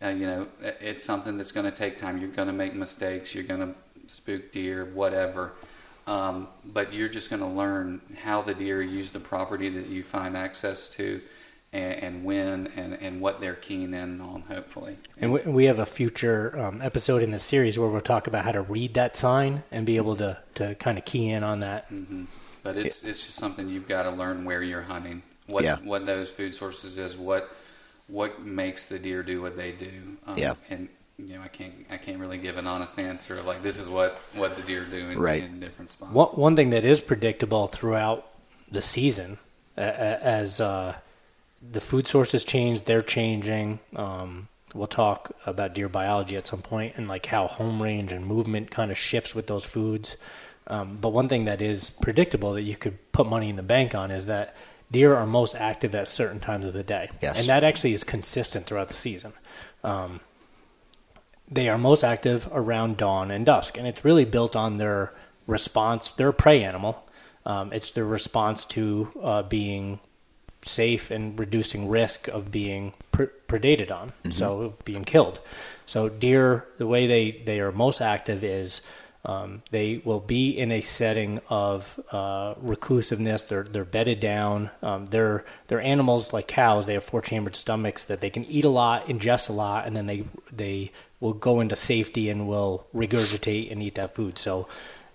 uh, 0.02 0.10
you 0.10 0.28
know 0.28 0.48
it's 0.62 1.04
something 1.04 1.38
that's 1.38 1.52
going 1.52 1.70
to 1.70 1.78
take 1.78 1.98
time. 1.98 2.20
You're 2.20 2.30
going 2.30 2.48
to 2.48 2.54
make 2.54 2.74
mistakes. 2.76 3.34
You're 3.34 3.44
going 3.46 3.74
to 3.74 3.76
spook 4.08 4.52
deer, 4.52 4.86
whatever. 4.86 5.54
Um, 6.06 6.50
but 6.66 6.94
you're 6.94 7.08
just 7.08 7.30
going 7.30 7.42
to 7.42 7.48
learn 7.48 8.02
how 8.24 8.42
the 8.42 8.54
deer 8.54 8.82
use 8.82 9.14
the 9.14 9.22
property 9.22 9.70
that 9.70 9.88
you 9.88 10.04
find 10.04 10.36
access 10.36 10.90
to, 10.96 11.22
and, 11.74 12.04
and 12.04 12.24
when, 12.24 12.68
and, 12.76 12.94
and 13.02 13.20
what 13.20 13.42
they're 13.42 13.56
keen 13.56 13.94
in 13.94 14.22
on. 14.22 14.42
Hopefully, 14.44 14.98
And 15.20 15.34
we, 15.34 15.40
we 15.42 15.66
have 15.66 15.80
a 15.80 15.86
future 15.86 16.58
um, 16.60 16.82
episode 16.82 17.24
in 17.24 17.32
the 17.32 17.40
series 17.40 17.78
where 17.80 17.90
we'll 17.90 18.02
talk 18.02 18.28
about 18.28 18.46
how 18.46 18.52
to 18.52 18.62
read 18.62 18.94
that 18.94 19.18
sign 19.18 19.64
and 19.72 19.86
be 19.86 19.98
able 19.98 20.16
to, 20.18 20.38
to 20.56 20.76
kind 20.76 20.98
of 20.98 21.06
key 21.06 21.30
in 21.30 21.44
on 21.44 21.60
that. 21.62 21.86
hmm 21.88 22.26
But 22.64 22.78
it's 22.78 23.04
it's 23.04 23.26
just 23.26 23.38
something 23.38 23.68
you've 23.68 23.88
got 23.88 24.04
to 24.04 24.12
learn 24.12 24.46
where 24.46 24.62
you're 24.64 24.84
hunting, 24.84 25.24
what 25.48 25.64
Yeah. 25.64 25.78
what 25.84 26.06
those 26.06 26.30
food 26.32 26.56
sources 26.56 26.98
is, 26.98 27.18
what 27.18 27.50
what 28.08 28.42
makes 28.42 28.88
the 28.88 29.00
deer 29.00 29.24
do 29.24 29.42
what 29.42 29.58
they 29.58 29.72
do. 29.72 30.18
Um, 30.28 30.38
Yeah. 30.38 30.56
and 30.70 30.88
you 31.18 31.36
know 31.36 31.42
I 31.42 31.48
can't 31.48 31.74
I 31.90 31.98
can't 31.98 32.20
really 32.20 32.38
give 32.38 32.58
an 32.58 32.68
honest 32.68 32.98
answer 33.00 33.38
of 33.40 33.46
like 33.46 33.64
this 33.64 33.78
is 33.80 33.90
what 33.90 34.18
what 34.34 34.56
the 34.56 34.62
deer 34.64 34.86
do 34.86 34.98
in, 35.10 35.20
Right. 35.20 35.44
in 35.44 35.60
different 35.60 35.92
spots. 35.92 36.12
One, 36.14 36.28
one 36.30 36.56
thing 36.56 36.70
that 36.70 36.86
is 36.86 37.02
predictable 37.02 37.68
throughout 37.68 38.28
the 38.72 38.82
season, 38.82 39.38
uh, 39.78 39.82
as 39.82 40.60
uh, 40.62 40.96
the 41.72 41.82
food 41.82 42.08
sources 42.08 42.44
change, 42.44 42.82
they're 42.84 43.02
changing. 43.02 43.80
Um, 43.96 44.48
we'll 44.74 44.88
talk 44.88 45.32
about 45.46 45.74
deer 45.76 45.88
biology 45.90 46.36
at 46.36 46.48
some 46.48 46.62
point 46.62 46.94
and 46.98 47.08
like 47.08 47.28
how 47.28 47.48
home 47.48 47.82
range 47.82 48.12
and 48.12 48.26
movement 48.26 48.72
kind 48.72 48.92
of 48.92 48.98
shifts 48.98 49.34
with 49.36 49.48
those 49.48 49.64
foods. 49.64 50.18
Um, 50.68 50.98
but 51.00 51.10
one 51.10 51.28
thing 51.30 51.46
that 51.46 51.62
is 51.62 51.90
predictable 51.90 52.54
that 52.54 52.62
you 52.64 52.76
could 52.76 52.98
put 53.12 53.28
money 53.28 53.50
in 53.50 53.56
the 53.56 53.64
bank 53.64 53.94
on 53.94 54.12
is 54.12 54.26
that 54.28 54.56
deer 54.92 55.16
are 55.16 55.28
most 55.28 55.56
active 55.56 55.94
at 55.96 56.08
certain 56.08 56.40
times 56.40 56.66
of 56.66 56.74
the 56.74 56.84
day, 56.84 57.10
Yes. 57.22 57.40
and 57.40 57.50
that 57.50 57.64
actually 57.64 57.94
is 57.94 58.04
consistent 58.04 58.66
throughout 58.66 58.88
the 58.88 58.94
season. 58.94 59.34
Um, 59.84 60.22
they 61.50 61.68
are 61.68 61.78
most 61.78 62.04
active 62.04 62.48
around 62.52 62.98
dawn 62.98 63.30
and 63.30 63.46
dusk, 63.46 63.78
and 63.78 63.86
it's 63.88 64.06
really 64.06 64.26
built 64.26 64.56
on 64.56 64.78
their 64.78 65.14
response. 65.48 66.08
They're 66.10 66.30
a 66.30 66.34
prey 66.34 66.64
animal. 66.64 67.04
Um, 67.46 67.74
it's 67.74 67.92
their 67.92 68.06
response 68.06 68.66
to 68.68 69.12
uh, 69.22 69.44
being 69.44 70.00
safe 70.64 71.12
and 71.12 71.40
reducing 71.40 71.90
risk 71.90 72.28
of 72.28 72.52
being 72.52 72.94
pr- 73.12 73.34
predated 73.48 73.92
on, 73.92 74.14
so 74.32 74.76
being 74.86 75.04
killed. 75.04 75.40
So 75.86 76.10
deer, 76.10 76.66
the 76.78 76.88
way 76.88 77.08
they, 77.08 77.44
they 77.46 77.60
are 77.60 77.72
most 77.72 78.02
active 78.02 78.44
is 78.44 78.82
um, 79.26 79.62
they 79.72 80.02
will 80.04 80.20
be 80.20 80.50
in 80.50 80.72
a 80.72 80.82
setting 80.82 81.40
of 81.50 82.00
uh, 82.12 82.56
reclusiveness. 82.62 83.44
They're 83.44 83.64
they're 83.64 83.86
bedded 83.86 84.20
down. 84.20 84.70
Um, 84.82 85.06
they're 85.08 85.46
they're 85.68 85.82
animals 85.82 86.34
like 86.34 86.48
cows. 86.48 86.86
They 86.86 86.94
have 86.94 87.06
four 87.06 87.22
chambered 87.22 87.56
stomachs 87.56 88.04
that 88.06 88.20
they 88.20 88.30
can 88.30 88.44
eat 88.46 88.66
a 88.66 88.70
lot, 88.70 89.08
ingest 89.08 89.50
a 89.50 89.54
lot, 89.54 89.88
and 89.88 89.96
then 89.96 90.08
they 90.08 90.26
they 90.52 90.92
will 91.22 91.34
go 91.34 91.62
into 91.62 91.76
safety 91.76 92.30
and 92.30 92.50
will 92.50 92.86
regurgitate 92.94 93.72
and 93.72 93.82
eat 93.82 93.96
that 93.96 94.14
food. 94.14 94.38
So 94.38 94.68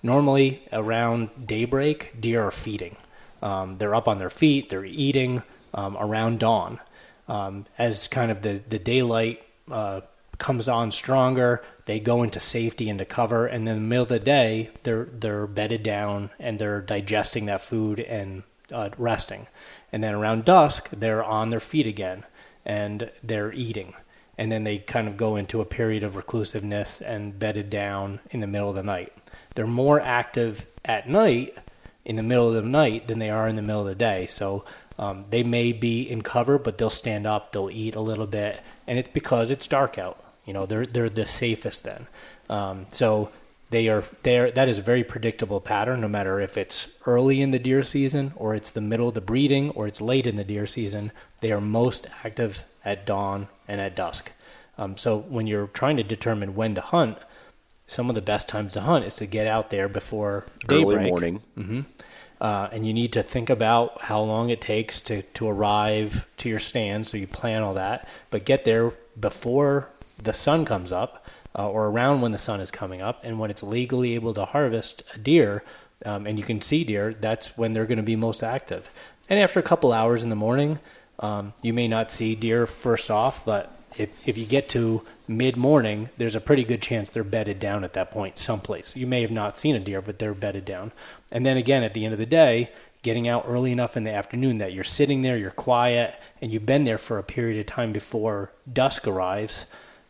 normally 0.02 0.62
around 0.73 1.28
daybreak, 1.47 2.19
deer 2.19 2.45
are 2.45 2.50
feeding. 2.50 2.97
Um, 3.42 3.78
they're 3.78 3.95
up 3.95 4.09
on 4.09 4.18
their 4.18 4.30
feet. 4.30 4.71
They're 4.71 4.85
eating 4.85 5.42
um, 5.75 5.97
around 5.99 6.40
dawn. 6.40 6.80
Um, 7.28 7.66
as 7.76 8.09
kind 8.09 8.30
of 8.30 8.42
the 8.42 8.62
the 8.68 8.78
daylight 8.78 9.45
uh, 9.71 10.00
comes 10.38 10.68
on 10.68 10.90
stronger, 10.90 11.62
they 11.85 12.00
go 12.00 12.23
into 12.23 12.40
safety 12.40 12.88
into 12.88 13.04
cover, 13.04 13.47
and 13.47 13.66
then 13.66 13.76
in 13.76 13.83
the 13.83 13.88
middle 13.88 14.04
of 14.04 14.09
the 14.09 14.18
day, 14.18 14.71
they're 14.83 15.04
they're 15.04 15.47
bedded 15.47 15.83
down 15.83 16.30
and 16.38 16.59
they're 16.59 16.80
digesting 16.80 17.47
that 17.47 17.61
food 17.61 18.00
and 18.00 18.45
uh, 18.73 18.90
resting. 18.97 19.47
And 19.92 20.02
then 20.02 20.14
around 20.14 20.45
dusk, 20.45 20.90
they're 20.90 21.25
on 21.25 21.50
their 21.50 21.61
feet 21.61 21.87
again 21.87 22.25
and 22.64 23.11
they're 23.23 23.52
eating. 23.52 23.95
And 24.37 24.52
then 24.52 24.64
they 24.64 24.78
kind 24.78 25.09
of 25.09 25.16
go 25.16 25.35
into 25.35 25.61
a 25.61 25.64
period 25.64 26.04
of 26.04 26.14
reclusiveness 26.14 27.00
and 27.00 27.38
bedded 27.38 27.71
down 27.71 28.21
in 28.30 28.40
the 28.40 28.47
middle 28.47 28.68
of 28.68 28.76
the 28.76 28.83
night. 28.83 29.12
They're 29.54 29.66
more 29.66 30.00
active 30.00 30.66
at 30.85 31.09
night 31.09 31.57
in 32.08 32.16
the 32.16 32.22
middle 32.22 32.48
of 32.48 32.54
the 32.54 32.68
night 32.68 33.06
than 33.06 33.20
they 33.20 33.30
are 33.30 33.46
in 33.46 33.54
the 33.54 33.62
middle 33.62 33.82
of 33.82 33.86
the 33.86 33.94
day. 33.94 34.26
So 34.26 34.64
um, 34.98 35.26
they 35.30 35.44
may 35.44 35.72
be 35.72 36.02
in 36.02 36.22
cover, 36.22 36.58
but 36.58 36.78
they'll 36.78 36.90
stand 36.90 37.26
up, 37.26 37.52
they'll 37.52 37.70
eat 37.70 37.94
a 37.94 38.00
little 38.00 38.26
bit, 38.26 38.60
and 38.86 38.98
it's 38.98 39.10
because 39.12 39.50
it's 39.50 39.68
dark 39.68 39.98
out. 39.98 40.24
You 40.44 40.54
know, 40.54 40.66
they're 40.66 40.86
they're 40.86 41.10
the 41.10 41.26
safest 41.26 41.84
then. 41.84 42.08
Um, 42.48 42.86
so 42.88 43.30
they 43.70 43.88
are 43.88 44.02
there. 44.22 44.50
That 44.50 44.68
is 44.68 44.78
a 44.78 44.82
very 44.82 45.04
predictable 45.04 45.60
pattern, 45.60 46.00
no 46.00 46.08
matter 46.08 46.40
if 46.40 46.56
it's 46.56 46.98
early 47.06 47.42
in 47.42 47.50
the 47.50 47.58
deer 47.58 47.82
season 47.82 48.32
or 48.34 48.54
it's 48.54 48.70
the 48.70 48.80
middle 48.80 49.08
of 49.08 49.14
the 49.14 49.20
breeding 49.20 49.70
or 49.70 49.86
it's 49.86 50.00
late 50.00 50.26
in 50.26 50.36
the 50.36 50.44
deer 50.44 50.66
season. 50.66 51.12
They 51.42 51.52
are 51.52 51.60
most 51.60 52.06
active 52.24 52.64
at 52.84 53.04
dawn 53.04 53.48
and 53.68 53.80
at 53.80 53.94
dusk. 53.94 54.32
Um, 54.78 54.96
so 54.96 55.18
when 55.18 55.46
you're 55.46 55.66
trying 55.66 55.98
to 55.98 56.02
determine 56.02 56.54
when 56.54 56.74
to 56.76 56.80
hunt, 56.80 57.18
some 57.88 58.09
of 58.09 58.14
the 58.14 58.23
best 58.23 58.49
times 58.49 58.75
to 58.75 58.83
hunt 58.83 59.04
is 59.04 59.16
to 59.16 59.26
get 59.26 59.49
out 59.49 59.71
there 59.71 59.88
before 59.88 60.47
daybreak. 60.68 60.99
Early 60.99 61.11
morning. 61.11 61.42
Uh, 62.40 62.68
and 62.71 62.87
you 62.87 62.92
need 62.92 63.12
to 63.14 63.23
think 63.23 63.50
about 63.50 64.00
how 64.02 64.21
long 64.21 64.50
it 64.50 64.61
takes 64.61 65.00
to, 65.00 65.23
to 65.23 65.49
arrive 65.49 66.25
to 66.37 66.49
your 66.49 66.61
stand, 66.61 67.04
so 67.09 67.16
you 67.16 67.26
plan 67.26 67.62
all 67.62 67.75
that. 67.75 68.07
But 68.30 68.45
get 68.45 68.64
there 68.64 68.92
before 69.18 69.88
the 70.23 70.33
sun 70.33 70.64
comes 70.64 70.92
up, 70.92 71.26
uh, 71.59 71.68
or 71.68 71.88
around 71.88 72.21
when 72.21 72.30
the 72.30 72.38
sun 72.38 72.61
is 72.61 72.71
coming 72.71 73.02
up, 73.02 73.25
and 73.25 73.40
when 73.40 73.50
it's 73.50 73.64
legally 73.64 74.14
able 74.14 74.35
to 74.35 74.45
harvest 74.45 75.02
a 75.14 75.18
deer, 75.18 75.64
um, 76.04 76.26
and 76.26 76.38
you 76.38 76.45
can 76.45 76.61
see 76.61 76.85
deer, 76.85 77.12
that's 77.18 77.59
when 77.59 77.73
they're 77.73 77.87
going 77.87 77.97
to 77.97 78.04
be 78.04 78.14
most 78.14 78.45
active. 78.45 78.88
And 79.28 79.40
after 79.40 79.59
a 79.59 79.62
couple 79.64 79.92
hours 79.92 80.23
in 80.23 80.28
the 80.28 80.37
morning, 80.37 80.78
um, 81.18 81.54
you 81.62 81.73
may 81.73 81.88
not 81.88 82.12
see 82.12 82.37
deer 82.37 82.66
first 82.66 83.11
off, 83.11 83.45
but 83.45 83.75
if 83.97 84.26
if 84.28 84.38
you 84.38 84.47
get 84.47 84.68
to 84.71 85.04
mid 85.28 85.56
morning, 85.56 86.08
there's 86.16 86.35
a 86.35 86.40
pretty 86.40 86.64
good 86.64 86.82
chance 86.82 87.08
they're 87.08 87.23
bedded 87.23 87.61
down 87.61 87.85
at 87.85 87.92
that 87.92 88.11
point 88.11 88.38
someplace. 88.38 88.97
You 88.97 89.06
may 89.06 89.20
have 89.20 89.30
not 89.30 89.58
seen 89.58 89.76
a 89.76 89.80
deer, 89.80 90.00
but 90.00 90.18
they're 90.18 90.35
bedded 90.35 90.64
down. 90.64 90.92
And 91.30 91.44
then 91.44 91.56
again, 91.56 91.85
at 91.85 91.94
the 91.94 92.04
end 92.04 92.14
of 92.14 92.18
the 92.18 92.26
day, 92.26 92.70
getting 93.02 93.28
out 93.28 93.44
early 93.47 93.70
enough 93.70 93.97
in 93.97 94.04
the 94.04 94.12
afternoon 94.12 94.58
that 94.58 94.73
you're 94.73 94.85
sitting 94.85 95.20
there, 95.20 95.37
you're 95.37 95.50
quiet, 95.50 96.14
and 96.40 96.52
you've 96.52 96.66
been 96.66 96.85
there 96.85 96.99
for 96.99 97.18
a 97.18 97.23
period 97.23 97.61
of 97.61 97.66
time 97.66 97.92
before 97.92 98.50
dusk 98.70 99.06
arrives, 99.06 99.66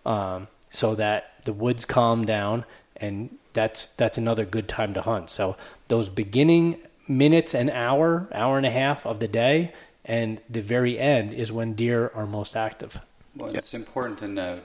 um, 0.07 0.49
so 0.71 0.95
that 0.95 1.33
the 1.45 1.53
woods 1.53 1.85
calm 1.85 2.25
down, 2.25 2.65
and 2.97 3.37
that's 3.53 3.87
that's 3.87 4.19
another 4.19 4.45
good 4.45 4.69
time 4.69 4.95
to 4.95 5.03
hunt. 5.03 5.31
So 5.31 5.57
those 5.89 6.09
beginning 6.09 6.79
minutes, 7.07 7.55
an 7.55 7.71
hour, 7.71 8.29
hour 8.33 8.57
and 8.57 8.67
a 8.67 8.71
half 8.71 9.07
of 9.07 9.21
the 9.21 9.29
day, 9.29 9.73
and 10.05 10.41
the 10.49 10.61
very 10.61 10.99
end 10.99 11.33
is 11.33 11.53
when 11.53 11.75
deer 11.75 12.11
are 12.15 12.27
most 12.27 12.57
active. 12.57 13.01
Well, 13.35 13.55
it's 13.55 13.75
important 13.75 14.19
to 14.19 14.29
note, 14.29 14.65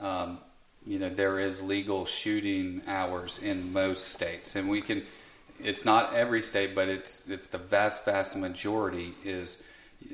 um, 0.00 0.38
you 0.86 0.98
know, 0.98 1.10
there 1.10 1.38
is 1.38 1.60
legal 1.60 2.06
shooting 2.06 2.82
hours 2.86 3.38
in 3.42 3.72
most 3.72 4.08
states, 4.08 4.56
and 4.56 4.68
we 4.68 4.80
can. 4.80 5.04
It's 5.62 5.84
not 5.84 6.14
every 6.14 6.42
state, 6.42 6.74
but 6.74 6.88
it's 6.88 7.28
it's 7.28 7.48
the 7.48 7.58
vast, 7.58 8.04
vast 8.04 8.36
majority 8.36 9.14
is 9.24 9.62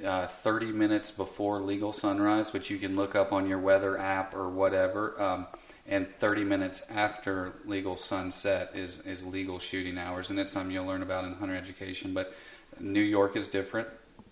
uh, 0.04 0.26
30 0.26 0.72
minutes 0.72 1.10
before 1.10 1.60
legal 1.60 1.92
sunrise, 1.92 2.52
which 2.52 2.70
you 2.70 2.78
can 2.78 2.96
look 2.96 3.14
up 3.14 3.32
on 3.32 3.48
your 3.48 3.58
weather 3.58 3.98
app 3.98 4.34
or 4.34 4.48
whatever, 4.48 5.20
um, 5.22 5.46
and 5.86 6.08
30 6.18 6.44
minutes 6.44 6.90
after 6.90 7.52
legal 7.66 7.96
sunset 7.96 8.70
is 8.74 9.00
is 9.06 9.24
legal 9.24 9.58
shooting 9.58 9.98
hours, 9.98 10.30
and 10.30 10.40
it's 10.40 10.52
something 10.52 10.72
you'll 10.72 10.86
learn 10.86 11.02
about 11.02 11.24
in 11.24 11.34
hunter 11.34 11.54
education. 11.54 12.14
But 12.14 12.34
New 12.80 13.02
York 13.02 13.36
is 13.36 13.46
different. 13.48 13.86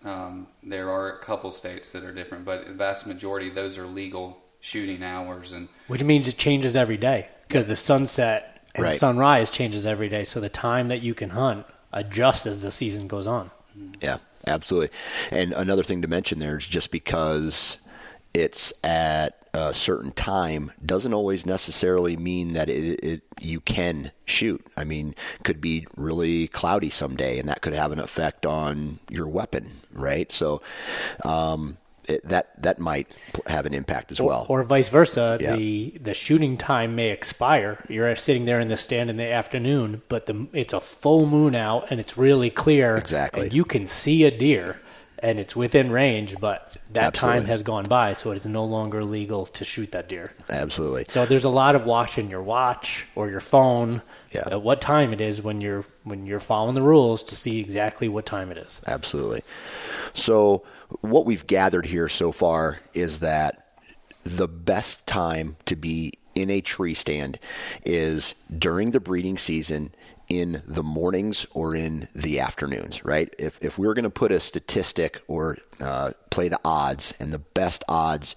Um, 0.04 0.48
there 0.64 0.90
are 0.90 1.12
a 1.12 1.18
couple 1.20 1.52
states 1.52 1.92
that 1.92 2.02
are 2.02 2.12
different, 2.12 2.44
but 2.44 2.66
the 2.66 2.72
vast 2.72 3.06
majority 3.06 3.50
those 3.50 3.78
are 3.78 3.86
legal 3.86 4.41
shooting 4.62 5.02
hours, 5.02 5.52
and 5.52 5.68
which 5.88 6.02
means 6.02 6.28
it 6.28 6.38
changes 6.38 6.74
every 6.74 6.96
day 6.96 7.26
because 7.46 7.66
the 7.66 7.76
sunset 7.76 8.64
and 8.74 8.84
Right. 8.84 8.98
sunrise 8.98 9.50
changes 9.50 9.84
every 9.84 10.08
day. 10.08 10.24
So 10.24 10.40
the 10.40 10.48
time 10.48 10.88
that 10.88 11.02
you 11.02 11.12
can 11.12 11.30
hunt 11.30 11.66
adjusts 11.92 12.46
as 12.46 12.62
the 12.62 12.70
season 12.72 13.06
goes 13.08 13.26
on. 13.26 13.50
Yeah, 14.00 14.18
absolutely. 14.46 14.96
And 15.30 15.52
another 15.52 15.82
thing 15.82 16.00
to 16.00 16.08
mention 16.08 16.38
there 16.38 16.56
is 16.56 16.66
just 16.66 16.90
because 16.90 17.78
it's 18.32 18.72
at 18.82 19.36
a 19.52 19.74
certain 19.74 20.12
time 20.12 20.72
doesn't 20.84 21.12
always 21.12 21.44
necessarily 21.44 22.16
mean 22.16 22.54
that 22.54 22.70
it, 22.70 23.00
it 23.04 23.22
you 23.40 23.60
can 23.60 24.12
shoot. 24.24 24.64
I 24.76 24.84
mean, 24.84 25.14
could 25.42 25.60
be 25.60 25.86
really 25.96 26.46
cloudy 26.48 26.88
someday, 26.88 27.38
and 27.38 27.48
that 27.48 27.60
could 27.60 27.74
have 27.74 27.92
an 27.92 27.98
effect 27.98 28.46
on 28.46 29.00
your 29.10 29.26
weapon, 29.26 29.80
right? 29.92 30.30
So. 30.32 30.62
Um, 31.24 31.76
it, 32.08 32.26
that 32.28 32.60
that 32.62 32.78
might 32.78 33.14
have 33.46 33.66
an 33.66 33.74
impact 33.74 34.10
as 34.12 34.20
well. 34.20 34.46
Or 34.48 34.62
vice 34.64 34.88
versa, 34.88 35.38
Yeah. 35.40 35.56
the 35.56 35.90
the 36.00 36.14
shooting 36.14 36.56
time 36.56 36.94
may 36.96 37.10
expire. 37.10 37.78
You're 37.88 38.14
sitting 38.16 38.44
there 38.44 38.60
in 38.60 38.68
the 38.68 38.76
stand 38.76 39.10
in 39.10 39.16
the 39.16 39.30
afternoon, 39.30 40.02
but 40.08 40.26
the 40.26 40.46
it's 40.52 40.72
a 40.72 40.80
full 40.80 41.26
moon 41.26 41.54
out 41.54 41.86
and 41.90 42.00
it's 42.00 42.16
really 42.18 42.50
clear. 42.50 42.96
Exactly. 42.96 43.42
And 43.44 43.52
you 43.52 43.64
can 43.64 43.86
see 43.86 44.24
a 44.24 44.30
deer 44.36 44.80
and 45.20 45.38
it's 45.38 45.54
within 45.54 45.92
range, 45.92 46.34
but 46.40 46.76
that 46.94 47.14
time 47.14 47.44
has 47.44 47.62
gone 47.62 47.84
by, 47.84 48.12
so 48.12 48.32
it 48.32 48.38
is 48.38 48.44
no 48.46 48.64
longer 48.64 49.04
legal 49.04 49.46
to 49.46 49.64
shoot 49.64 49.92
that 49.92 50.08
deer. 50.08 50.32
Absolutely. 50.50 51.04
So 51.08 51.24
there's 51.26 51.44
a 51.44 51.48
lot 51.48 51.76
of 51.76 51.84
watching 51.86 52.28
your 52.28 52.42
watch 52.42 53.06
or 53.14 53.30
your 53.30 53.38
phone 53.38 54.02
Yeah. 54.32 54.48
at 54.50 54.62
what 54.62 54.80
time 54.80 55.12
it 55.12 55.20
is 55.20 55.40
when 55.40 55.60
you're 55.60 55.84
when 56.04 56.26
you're 56.26 56.40
following 56.40 56.74
the 56.74 56.82
rules 56.82 57.22
to 57.24 57.36
see 57.36 57.60
exactly 57.60 58.08
what 58.08 58.26
time 58.26 58.50
it 58.50 58.58
is. 58.58 58.80
Absolutely. 58.86 59.42
So, 60.14 60.64
what 61.00 61.24
we've 61.24 61.46
gathered 61.46 61.86
here 61.86 62.08
so 62.08 62.32
far 62.32 62.80
is 62.92 63.20
that 63.20 63.66
the 64.24 64.48
best 64.48 65.06
time 65.06 65.56
to 65.66 65.74
be 65.74 66.12
in 66.34 66.50
a 66.50 66.60
tree 66.60 66.94
stand 66.94 67.38
is 67.84 68.34
during 68.56 68.90
the 68.90 69.00
breeding 69.00 69.38
season 69.38 69.92
in 70.28 70.62
the 70.66 70.82
mornings 70.82 71.46
or 71.52 71.74
in 71.74 72.08
the 72.14 72.40
afternoons, 72.40 73.04
right? 73.04 73.34
If, 73.38 73.58
if 73.62 73.78
we 73.78 73.86
are 73.86 73.94
going 73.94 74.04
to 74.04 74.10
put 74.10 74.32
a 74.32 74.40
statistic 74.40 75.22
or 75.28 75.58
uh, 75.80 76.12
play 76.30 76.48
the 76.48 76.60
odds, 76.64 77.12
and 77.20 77.32
the 77.32 77.38
best 77.38 77.84
odds 77.88 78.34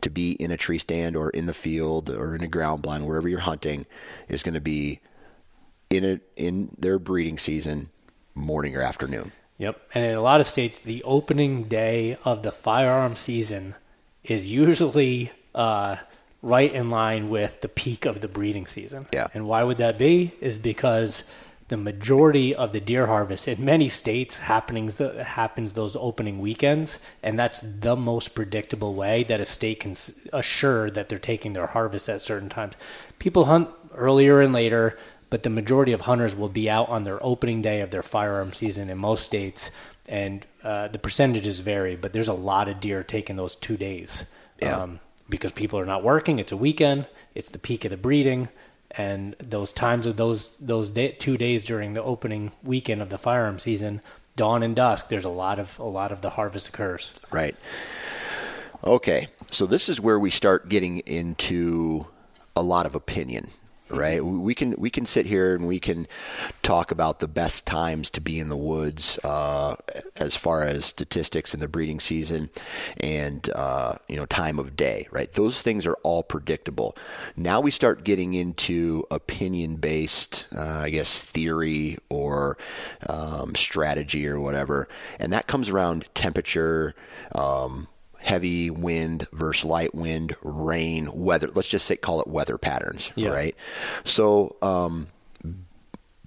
to 0.00 0.10
be 0.10 0.32
in 0.32 0.50
a 0.50 0.56
tree 0.56 0.78
stand 0.78 1.16
or 1.16 1.30
in 1.30 1.46
the 1.46 1.54
field 1.54 2.10
or 2.10 2.34
in 2.34 2.42
a 2.42 2.48
ground 2.48 2.82
blind, 2.82 3.06
wherever 3.06 3.28
you're 3.28 3.40
hunting, 3.40 3.86
is 4.28 4.42
going 4.42 4.54
to 4.54 4.60
be 4.60 5.00
in 5.92 6.04
a, 6.04 6.20
in 6.36 6.74
their 6.78 6.98
breeding 6.98 7.38
season, 7.38 7.90
morning 8.34 8.76
or 8.76 8.82
afternoon. 8.82 9.32
Yep. 9.58 9.80
And 9.94 10.04
in 10.04 10.14
a 10.14 10.22
lot 10.22 10.40
of 10.40 10.46
states, 10.46 10.80
the 10.80 11.02
opening 11.04 11.64
day 11.64 12.16
of 12.24 12.42
the 12.42 12.50
firearm 12.50 13.14
season 13.14 13.74
is 14.24 14.50
usually 14.50 15.30
uh, 15.54 15.96
right 16.40 16.72
in 16.72 16.90
line 16.90 17.28
with 17.28 17.60
the 17.60 17.68
peak 17.68 18.04
of 18.04 18.20
the 18.20 18.28
breeding 18.28 18.66
season. 18.66 19.06
Yeah. 19.12 19.28
And 19.34 19.46
why 19.46 19.62
would 19.62 19.78
that 19.78 19.98
be? 19.98 20.34
Is 20.40 20.58
because 20.58 21.24
the 21.68 21.76
majority 21.76 22.54
of 22.54 22.72
the 22.72 22.80
deer 22.80 23.06
harvest 23.06 23.46
in 23.48 23.64
many 23.64 23.88
states 23.88 24.38
happenings 24.38 24.96
that 24.96 25.16
happens 25.16 25.72
those 25.72 25.96
opening 25.96 26.38
weekends, 26.38 26.98
and 27.22 27.38
that's 27.38 27.60
the 27.60 27.96
most 27.96 28.34
predictable 28.34 28.94
way 28.94 29.24
that 29.24 29.40
a 29.40 29.44
state 29.44 29.80
can 29.80 29.94
assure 30.32 30.90
that 30.90 31.08
they're 31.08 31.18
taking 31.18 31.52
their 31.52 31.68
harvest 31.68 32.08
at 32.08 32.20
certain 32.20 32.48
times. 32.48 32.74
People 33.18 33.44
hunt 33.46 33.68
earlier 33.94 34.40
and 34.40 34.52
later, 34.52 34.98
but 35.32 35.44
the 35.44 35.50
majority 35.50 35.92
of 35.92 36.02
hunters 36.02 36.36
will 36.36 36.50
be 36.50 36.68
out 36.68 36.90
on 36.90 37.04
their 37.04 37.18
opening 37.24 37.62
day 37.62 37.80
of 37.80 37.90
their 37.90 38.02
firearm 38.02 38.52
season 38.52 38.90
in 38.90 38.98
most 38.98 39.24
states, 39.24 39.70
and 40.06 40.44
uh, 40.62 40.88
the 40.88 40.98
percentages 40.98 41.60
vary. 41.60 41.96
But 41.96 42.12
there's 42.12 42.28
a 42.28 42.34
lot 42.34 42.68
of 42.68 42.80
deer 42.80 43.02
taking 43.02 43.36
those 43.36 43.56
two 43.56 43.78
days. 43.78 44.26
Yeah. 44.60 44.76
Um, 44.76 45.00
because 45.30 45.50
people 45.50 45.78
are 45.78 45.86
not 45.86 46.04
working. 46.04 46.38
It's 46.38 46.52
a 46.52 46.56
weekend. 46.58 47.06
It's 47.34 47.48
the 47.48 47.58
peak 47.58 47.86
of 47.86 47.90
the 47.90 47.96
breeding, 47.96 48.50
and 48.90 49.34
those 49.38 49.72
times 49.72 50.06
of 50.06 50.18
those 50.18 50.54
those 50.58 50.90
day, 50.90 51.12
two 51.12 51.38
days 51.38 51.64
during 51.64 51.94
the 51.94 52.02
opening 52.02 52.52
weekend 52.62 53.00
of 53.00 53.08
the 53.08 53.16
firearm 53.16 53.58
season, 53.58 54.02
dawn 54.36 54.62
and 54.62 54.76
dusk. 54.76 55.08
There's 55.08 55.24
a 55.24 55.30
lot 55.30 55.58
of 55.58 55.78
a 55.78 55.84
lot 55.84 56.12
of 56.12 56.20
the 56.20 56.28
harvest 56.28 56.68
occurs. 56.68 57.14
Right. 57.30 57.56
Okay, 58.84 59.28
so 59.50 59.64
this 59.64 59.88
is 59.88 59.98
where 59.98 60.18
we 60.18 60.28
start 60.28 60.68
getting 60.68 60.98
into 60.98 62.06
a 62.54 62.62
lot 62.62 62.84
of 62.84 62.94
opinion 62.94 63.48
right? 63.92 64.24
We 64.24 64.54
can 64.54 64.74
we 64.78 64.90
can 64.90 65.06
sit 65.06 65.26
here 65.26 65.54
and 65.54 65.66
we 65.66 65.78
can 65.78 66.06
talk 66.62 66.90
about 66.90 67.18
the 67.18 67.28
best 67.28 67.66
times 67.66 68.10
to 68.10 68.20
be 68.20 68.38
in 68.38 68.48
the 68.48 68.56
woods 68.56 69.18
uh, 69.24 69.76
as 70.16 70.36
far 70.36 70.62
as 70.62 70.86
statistics 70.86 71.54
in 71.54 71.60
the 71.60 71.68
breeding 71.68 72.00
season 72.00 72.50
and 72.98 73.48
uh, 73.50 73.96
you 74.08 74.16
know 74.16 74.26
time 74.26 74.58
of 74.58 74.76
day, 74.76 75.06
right? 75.10 75.32
Those 75.32 75.62
things 75.62 75.86
are 75.86 75.96
all 76.02 76.22
predictable. 76.22 76.96
Now 77.36 77.60
we 77.60 77.70
start 77.70 78.04
getting 78.04 78.34
into 78.34 79.04
opinion 79.10 79.76
based, 79.76 80.48
uh, 80.56 80.80
I 80.82 80.90
guess, 80.90 81.22
theory 81.22 81.98
or 82.08 82.56
um, 83.08 83.54
strategy 83.54 84.26
or 84.26 84.40
whatever, 84.40 84.88
and 85.18 85.32
that 85.32 85.46
comes 85.46 85.70
around 85.70 86.08
temperature. 86.14 86.94
Um, 87.34 87.88
heavy 88.22 88.70
wind 88.70 89.26
versus 89.32 89.64
light 89.64 89.94
wind, 89.94 90.34
rain, 90.42 91.10
weather. 91.12 91.48
Let's 91.54 91.68
just 91.68 91.86
say 91.86 91.96
call 91.96 92.20
it 92.20 92.26
weather 92.26 92.58
patterns, 92.58 93.12
Yeah. 93.14 93.30
right? 93.30 93.56
So, 94.04 94.56
um, 94.62 95.08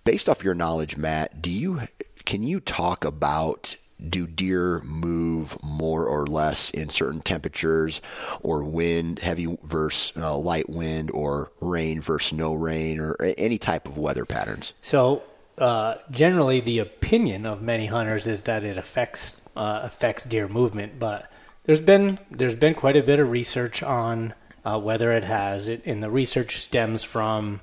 based 0.03 0.29
off 0.29 0.43
your 0.43 0.53
knowledge, 0.55 0.97
Matt, 0.97 1.41
do 1.41 1.49
you 1.51 1.81
can 2.25 2.43
you 2.43 2.59
talk 2.59 3.05
about 3.05 3.75
do 4.09 4.27
deer 4.27 4.81
move 4.81 5.57
more 5.63 6.05
or 6.05 6.27
less 6.27 6.69
in 6.69 6.89
certain 6.89 7.21
temperatures 7.21 8.01
or 8.41 8.61
wind, 8.63 9.19
heavy 9.19 9.57
versus 9.63 10.15
uh, 10.21 10.37
light 10.37 10.69
wind, 10.69 11.09
or 11.11 11.51
rain 11.61 12.01
versus 12.01 12.33
no 12.33 12.53
rain, 12.53 12.99
or 12.99 13.15
any 13.37 13.57
type 13.57 13.87
of 13.87 13.97
weather 13.97 14.25
patterns? 14.25 14.73
So 14.81 15.23
uh, 15.57 15.95
generally, 16.11 16.59
the 16.59 16.79
opinion 16.79 17.45
of 17.45 17.61
many 17.61 17.85
hunters 17.85 18.27
is 18.27 18.41
that 18.41 18.63
it 18.63 18.77
affects 18.77 19.41
uh, 19.55 19.79
affects 19.83 20.25
deer 20.25 20.49
movement, 20.49 20.99
but 20.99 21.31
there's 21.65 21.81
been 21.81 22.19
there's 22.31 22.55
been 22.55 22.73
quite 22.73 22.95
a 22.95 23.03
bit 23.03 23.19
of 23.19 23.29
research 23.29 23.83
on 23.83 24.33
uh, 24.63 24.79
whether 24.79 25.11
it 25.11 25.23
has. 25.23 25.67
It, 25.67 25.85
and 25.85 26.01
the 26.01 26.09
research 26.09 26.57
stems 26.57 27.03
from 27.03 27.61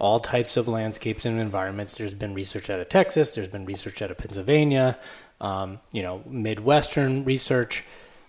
all 0.00 0.20
types 0.20 0.56
of 0.56 0.68
landscapes 0.68 1.24
and 1.24 1.40
environments. 1.40 1.96
There's 1.96 2.14
been 2.14 2.34
research 2.34 2.70
out 2.70 2.80
of 2.80 2.88
Texas. 2.88 3.34
There's 3.34 3.48
been 3.48 3.64
research 3.64 4.02
out 4.02 4.10
of 4.10 4.18
Pennsylvania. 4.18 4.98
Um, 5.40 5.80
you 5.92 6.02
know, 6.02 6.22
Midwestern 6.26 7.24
research 7.24 7.84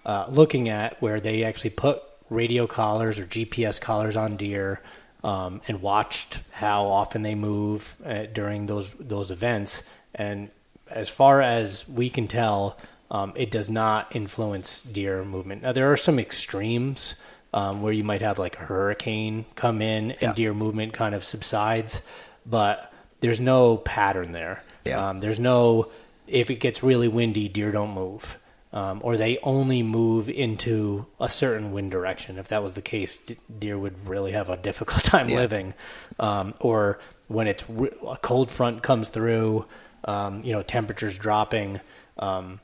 uh, 0.05 0.25
looking 0.29 0.69
at 0.69 1.01
where 1.01 1.19
they 1.19 1.43
actually 1.43 1.69
put 1.71 2.01
radio 2.29 2.67
collars 2.67 3.19
or 3.19 3.25
GPS 3.25 3.79
collars 3.79 4.15
on 4.15 4.35
deer 4.35 4.81
um, 5.23 5.61
and 5.67 5.81
watched 5.81 6.39
how 6.51 6.85
often 6.85 7.21
they 7.21 7.35
move 7.35 7.95
uh, 8.05 8.25
during 8.33 8.65
those 8.65 8.93
those 8.93 9.31
events. 9.31 9.83
And 10.13 10.49
as 10.89 11.09
far 11.09 11.41
as 11.41 11.87
we 11.87 12.09
can 12.09 12.27
tell, 12.27 12.77
um, 13.13 13.31
it 13.37 13.49
does 13.51 13.69
not 13.69 14.13
influence 14.15 14.81
deer 14.81 15.23
movement. 15.23 15.61
Now 15.61 15.71
there 15.71 15.89
are 15.91 15.97
some 15.97 16.19
extremes 16.19 17.21
um, 17.53 17.81
where 17.81 17.93
you 17.93 18.03
might 18.03 18.21
have 18.21 18.37
like 18.39 18.57
a 18.57 18.63
hurricane 18.63 19.45
come 19.55 19.81
in 19.81 20.11
and 20.11 20.21
Yeah. 20.21 20.33
deer 20.33 20.53
movement 20.53 20.91
kind 20.93 21.13
of 21.15 21.23
subsides, 21.23 22.01
but 22.45 22.91
there's 23.21 23.39
no 23.39 23.77
pattern 23.77 24.31
there. 24.33 24.63
Yeah. 24.83 25.09
Um, 25.09 25.19
there's 25.19 25.39
no 25.39 25.91
if 26.27 26.49
it 26.49 26.55
gets 26.55 26.81
really 26.83 27.07
windy, 27.07 27.47
deer 27.49 27.71
don't 27.71 27.93
move. 27.93 28.37
Um, 28.71 29.01
or 29.03 29.17
they 29.17 29.37
only 29.43 29.83
move 29.83 30.29
into 30.29 31.05
a 31.19 31.29
certain 31.29 31.71
wind 31.73 31.91
direction. 31.91 32.39
If 32.39 32.47
that 32.47 32.63
was 32.63 32.73
the 32.73 32.81
case, 32.81 33.19
d- 33.19 33.37
deer 33.59 33.77
would 33.77 34.07
really 34.07 34.31
have 34.31 34.49
a 34.49 34.57
difficult 34.57 35.03
time 35.13 35.29
Yeah. 35.29 35.35
living. 35.35 35.73
Um, 36.19 36.55
or 36.59 36.97
when 37.27 37.45
it's 37.47 37.69
re- 37.69 37.91
a 38.09 38.17
cold 38.17 38.49
front 38.49 38.81
comes 38.81 39.09
through, 39.09 39.65
um, 40.05 40.43
you 40.43 40.53
know, 40.53 40.63
temperatures 40.63 41.15
dropping, 41.19 41.81
um, 42.17 42.61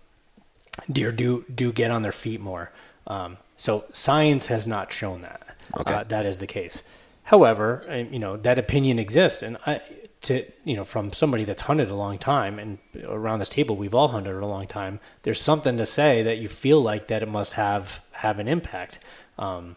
deer 0.91 1.11
do 1.11 1.45
do 1.53 1.71
get 1.71 1.91
on 1.91 2.01
their 2.01 2.11
feet 2.11 2.39
more. 2.41 2.71
Um, 3.07 3.37
so 3.57 3.85
science 3.91 4.47
has 4.47 4.67
not 4.67 4.91
shown 4.91 5.21
that 5.23 5.55
Okay. 5.79 5.93
uh, 5.93 6.03
that 6.05 6.25
is 6.25 6.37
the 6.39 6.47
case. 6.47 6.83
However, 7.23 7.83
you 8.11 8.19
know 8.19 8.37
that 8.37 8.57
opinion 8.57 8.97
exists, 8.99 9.43
and 9.43 9.57
I, 9.65 9.81
to 10.23 10.45
you 10.63 10.75
know 10.75 10.83
from 10.85 11.13
somebody 11.13 11.43
that's 11.43 11.63
hunted 11.63 11.89
a 11.89 11.95
long 11.95 12.17
time, 12.17 12.57
and 12.59 12.79
around 13.03 13.39
this 13.39 13.49
table 13.49 13.75
we've 13.75 13.93
all 13.93 14.09
hunted 14.09 14.33
a 14.33 14.45
long 14.45 14.67
time. 14.67 14.99
There's 15.23 15.39
something 15.41 15.77
to 15.77 15.85
say 15.85 16.23
that 16.23 16.37
you 16.39 16.47
feel 16.47 16.81
like 16.81 17.07
that 17.07 17.21
it 17.21 17.29
must 17.29 17.53
have 17.53 18.01
have 18.13 18.39
an 18.39 18.47
impact. 18.47 18.99
Um, 19.37 19.75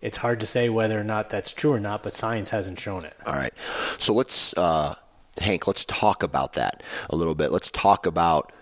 it's 0.00 0.16
hard 0.18 0.40
to 0.40 0.46
say 0.46 0.68
whether 0.68 0.98
or 0.98 1.04
not 1.04 1.30
that's 1.30 1.52
true 1.52 1.72
or 1.72 1.78
not, 1.80 2.02
but 2.02 2.12
science 2.12 2.50
hasn't 2.50 2.80
shown 2.80 3.04
it. 3.04 3.14
All 3.24 3.34
right. 3.34 3.52
So 4.00 4.12
let's, 4.12 4.52
uh, 4.58 4.96
Hank, 5.38 5.68
let's 5.68 5.84
talk 5.84 6.24
about 6.24 6.54
that 6.54 6.82
a 7.08 7.14
little 7.14 7.36
bit. 7.36 7.52
Let's 7.52 7.70
talk 7.70 8.04
about 8.04 8.52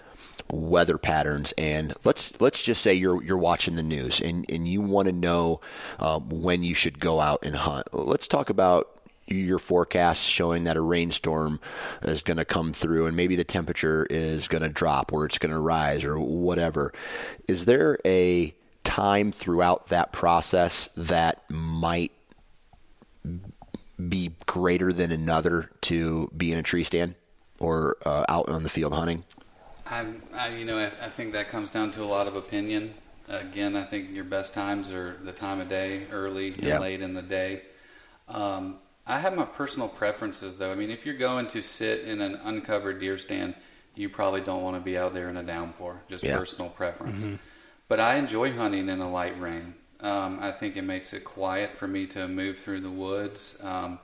weather 0.51 0.99
patterns 0.99 1.53
and 1.59 1.93
let's 2.05 2.41
let's 2.41 2.63
just 2.63 2.81
say 2.81 2.95
you're 2.95 3.23
you're 3.23 3.39
watching 3.39 3.77
the 3.77 3.83
news 3.83 4.21
and, 4.21 4.45
and 4.51 4.67
you 4.67 4.81
want 4.81 5.07
to 5.07 5.13
know 5.13 5.61
um, 5.99 6.29
when 6.29 6.63
you 6.63 6.75
should 6.75 6.99
go 6.99 7.21
out 7.21 7.41
and 7.43 7.57
hunt. 7.57 7.87
Let's 7.93 8.29
talk 8.29 8.51
about 8.51 9.01
your 9.27 9.59
forecast 9.59 10.29
showing 10.29 10.65
that 10.65 10.77
a 10.77 10.81
rainstorm 10.81 11.61
is 12.03 12.23
going 12.23 12.37
to 12.37 12.45
come 12.45 12.73
through 12.73 13.07
and 13.07 13.17
maybe 13.17 13.37
the 13.37 13.45
temperature 13.45 14.07
is 14.11 14.49
going 14.49 14.63
to 14.63 14.69
drop 14.69 15.13
or 15.13 15.25
it's 15.25 15.39
going 15.39 15.53
to 15.53 15.59
rise 15.59 16.05
or 16.05 16.19
whatever. 16.19 16.93
Is 17.47 17.65
there 17.65 17.99
a 18.05 18.55
time 18.83 19.31
throughout 19.31 19.89
that 19.89 20.13
process 20.13 20.89
that 20.97 21.43
might 21.49 22.13
be 24.09 24.33
greater 24.47 24.93
than 24.93 25.13
another 25.13 25.71
to 25.83 26.31
be 26.37 26.53
in 26.53 26.59
a 26.59 26.63
tree 26.63 26.83
stand 26.83 27.15
or 27.61 27.97
uh, 28.05 28.25
out 28.29 28.49
on 28.49 28.63
the 28.63 28.69
field 28.69 28.95
hunting? 28.95 29.25
I, 29.91 30.07
I 30.35 30.49
you 30.55 30.65
know, 30.65 30.79
I, 30.79 30.87
I 30.87 31.09
think 31.09 31.33
that 31.33 31.49
comes 31.49 31.71
down 31.71 31.91
to 31.93 32.03
a 32.03 32.05
lot 32.07 32.27
of 32.29 32.37
opinion. 32.37 32.95
Again, 33.29 33.77
I 33.77 33.83
think 33.83 34.11
your 34.13 34.25
best 34.25 34.55
times 34.55 34.93
are 34.93 35.17
the 35.23 35.33
time 35.33 35.61
of 35.61 35.69
day, 35.69 36.07
early 36.11 36.49
and 36.55 36.63
Yeah. 36.63 36.79
late 36.79 37.01
in 37.01 37.15
the 37.15 37.23
day. 37.23 37.63
Um, 38.29 38.79
I 39.07 39.19
have 39.19 39.35
my 39.37 39.45
personal 39.45 39.89
preferences, 39.89 40.59
though. 40.59 40.71
I 40.71 40.75
mean, 40.75 40.91
if 40.91 41.05
you're 41.05 41.17
going 41.17 41.47
to 41.49 41.63
sit 41.63 42.03
in 42.03 42.21
an 42.21 42.37
uncovered 42.45 43.01
deer 43.01 43.19
stand, 43.19 43.55
you 43.95 44.09
probably 44.09 44.41
don't 44.41 44.63
want 44.63 44.77
to 44.77 44.81
be 44.81 44.97
out 44.97 45.15
there 45.15 45.29
in 45.29 45.37
a 45.37 45.43
downpour. 45.43 46.03
Just 46.09 46.25
Yeah. 46.25 46.37
personal 46.37 46.71
preference. 46.71 47.27
But 47.89 47.99
I 47.99 48.17
enjoy 48.17 48.53
hunting 48.53 48.89
in 48.89 49.01
a 49.01 49.11
light 49.11 49.39
rain. 49.41 49.75
Um, 50.01 50.39
I 50.41 50.53
think 50.53 50.77
it 50.77 50.83
makes 50.83 51.13
it 51.13 51.25
quiet 51.25 51.77
for 51.77 51.87
me 51.89 52.07
to 52.09 52.29
move 52.29 52.59
through 52.59 52.81
the 52.81 52.91
woods. 52.91 53.59
Um, 53.63 53.99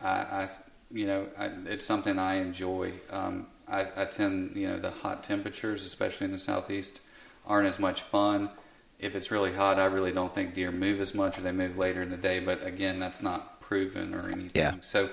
I, 0.00 0.08
I, 0.10 0.48
you 0.90 1.06
know, 1.06 1.26
I, 1.38 1.50
it's 1.66 1.84
something 1.86 2.18
I 2.18 2.34
enjoy. 2.36 2.92
Um, 3.10 3.46
I, 3.68 3.86
I 3.96 4.04
tend, 4.04 4.56
you 4.56 4.68
know, 4.68 4.78
the 4.78 4.90
hot 4.90 5.22
temperatures, 5.22 5.84
especially 5.84 6.26
in 6.26 6.32
the 6.32 6.38
southeast, 6.38 7.00
aren't 7.46 7.66
as 7.68 7.78
much 7.78 8.02
fun. 8.02 8.50
If 8.98 9.16
it's 9.16 9.30
really 9.30 9.52
hot, 9.52 9.78
I 9.78 9.86
really 9.86 10.12
don't 10.12 10.34
think 10.34 10.54
deer 10.54 10.70
move 10.70 11.00
as 11.00 11.14
much, 11.14 11.38
or 11.38 11.42
they 11.42 11.52
move 11.52 11.76
later 11.76 12.02
in 12.02 12.10
the 12.10 12.16
day. 12.16 12.38
But 12.38 12.64
again, 12.64 13.00
that's 13.00 13.22
not 13.22 13.60
proven 13.60 14.14
or 14.14 14.28
anything. 14.28 14.52
Yeah. 14.54 14.74
So, 14.80 15.10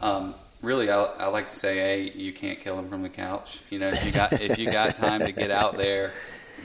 um, 0.00 0.34
really, 0.62 0.90
I, 0.90 1.02
I 1.02 1.26
like 1.26 1.48
to 1.48 1.54
say, 1.54 1.76
hey, 1.76 2.10
you 2.10 2.32
can't 2.32 2.60
kill 2.60 2.76
them 2.76 2.88
from 2.88 3.02
the 3.02 3.08
couch. 3.08 3.60
You 3.70 3.78
know, 3.78 3.88
if 3.88 4.04
you 4.04 4.12
got 4.12 4.32
if 4.40 4.58
you 4.58 4.70
got 4.70 4.94
time 4.94 5.20
to 5.20 5.32
get 5.32 5.50
out 5.50 5.76
there, 5.76 6.12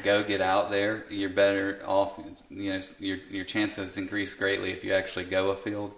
go 0.04 0.24
get 0.24 0.42
out 0.42 0.70
there. 0.72 1.06
You're 1.10 1.30
better 1.30 1.82
off. 1.86 2.20
You 2.50 2.74
know, 2.74 2.82
your 3.00 3.18
your 3.30 3.46
chances 3.46 3.98
increase 3.98 4.34
greatly 4.34 4.72
if 4.72 4.84
you 4.84 4.94
actually 4.94 5.26
go 5.26 5.50
a 5.50 5.56
field. 5.56 5.94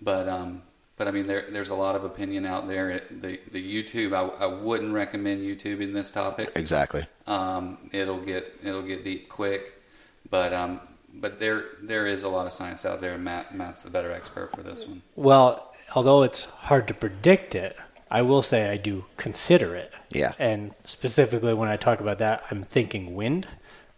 But 0.00 0.28
um, 0.28 0.62
but 0.98 1.06
I 1.08 1.12
mean, 1.12 1.26
there, 1.26 1.46
there's 1.48 1.70
a 1.70 1.74
lot 1.76 1.94
of 1.94 2.04
opinion 2.04 2.44
out 2.44 2.66
there. 2.66 3.00
The 3.10 3.40
the 3.50 3.62
YouTube, 3.62 4.12
I, 4.12 4.44
I 4.44 4.46
wouldn't 4.46 4.92
recommend 4.92 5.42
YouTube 5.42 5.80
in 5.80 5.92
this 5.92 6.10
topic. 6.10 6.50
Exactly. 6.56 7.06
Um, 7.26 7.78
it'll 7.92 8.20
get 8.20 8.52
it'll 8.62 8.82
get 8.82 9.04
deep 9.04 9.28
quick, 9.28 9.80
but 10.28 10.52
um, 10.52 10.80
but 11.14 11.38
there 11.38 11.66
there 11.80 12.06
is 12.06 12.24
a 12.24 12.28
lot 12.28 12.46
of 12.46 12.52
science 12.52 12.84
out 12.84 13.00
there, 13.00 13.14
and 13.14 13.24
Matt 13.24 13.54
Matt's 13.54 13.84
the 13.84 13.90
better 13.90 14.12
expert 14.12 14.54
for 14.54 14.62
this 14.62 14.86
one. 14.86 15.02
Well, 15.14 15.72
although 15.94 16.24
it's 16.24 16.44
hard 16.44 16.88
to 16.88 16.94
predict 16.94 17.54
it, 17.54 17.76
I 18.10 18.22
will 18.22 18.42
say 18.42 18.68
I 18.68 18.76
do 18.76 19.04
consider 19.16 19.76
it. 19.76 19.92
Yeah. 20.10 20.32
And 20.38 20.74
specifically 20.84 21.54
when 21.54 21.68
I 21.68 21.76
talk 21.76 22.00
about 22.00 22.18
that, 22.18 22.42
I'm 22.50 22.64
thinking 22.64 23.14
wind. 23.14 23.46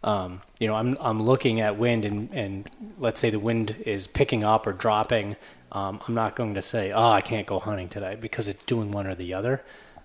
Um, 0.03 0.41
you 0.59 0.67
know, 0.67 0.75
I'm 0.75 0.97
I'm 1.01 1.23
looking 1.23 1.61
at 1.61 1.77
wind, 1.79 2.05
and 2.05 2.31
and 2.33 2.69
let's 2.99 3.21
say 3.21 3.31
the 3.31 3.39
wind 3.39 3.77
is 3.85 4.07
picking 4.07 4.45
up 4.45 4.67
or 4.67 4.73
dropping. 4.73 5.37
Um, 5.73 6.01
I'm 6.07 6.15
not 6.15 6.35
going 6.37 6.55
to 6.55 6.63
say, 6.63 6.91
oh, 6.91 7.11
I 7.11 7.21
can't 7.21 7.47
go 7.47 7.59
hunting 7.59 7.89
today 7.89 8.17
because 8.19 8.49
it's 8.49 8.65
doing 8.65 8.91
one 8.91 9.07
or 9.07 9.15
the 9.15 9.35
other, 9.35 9.63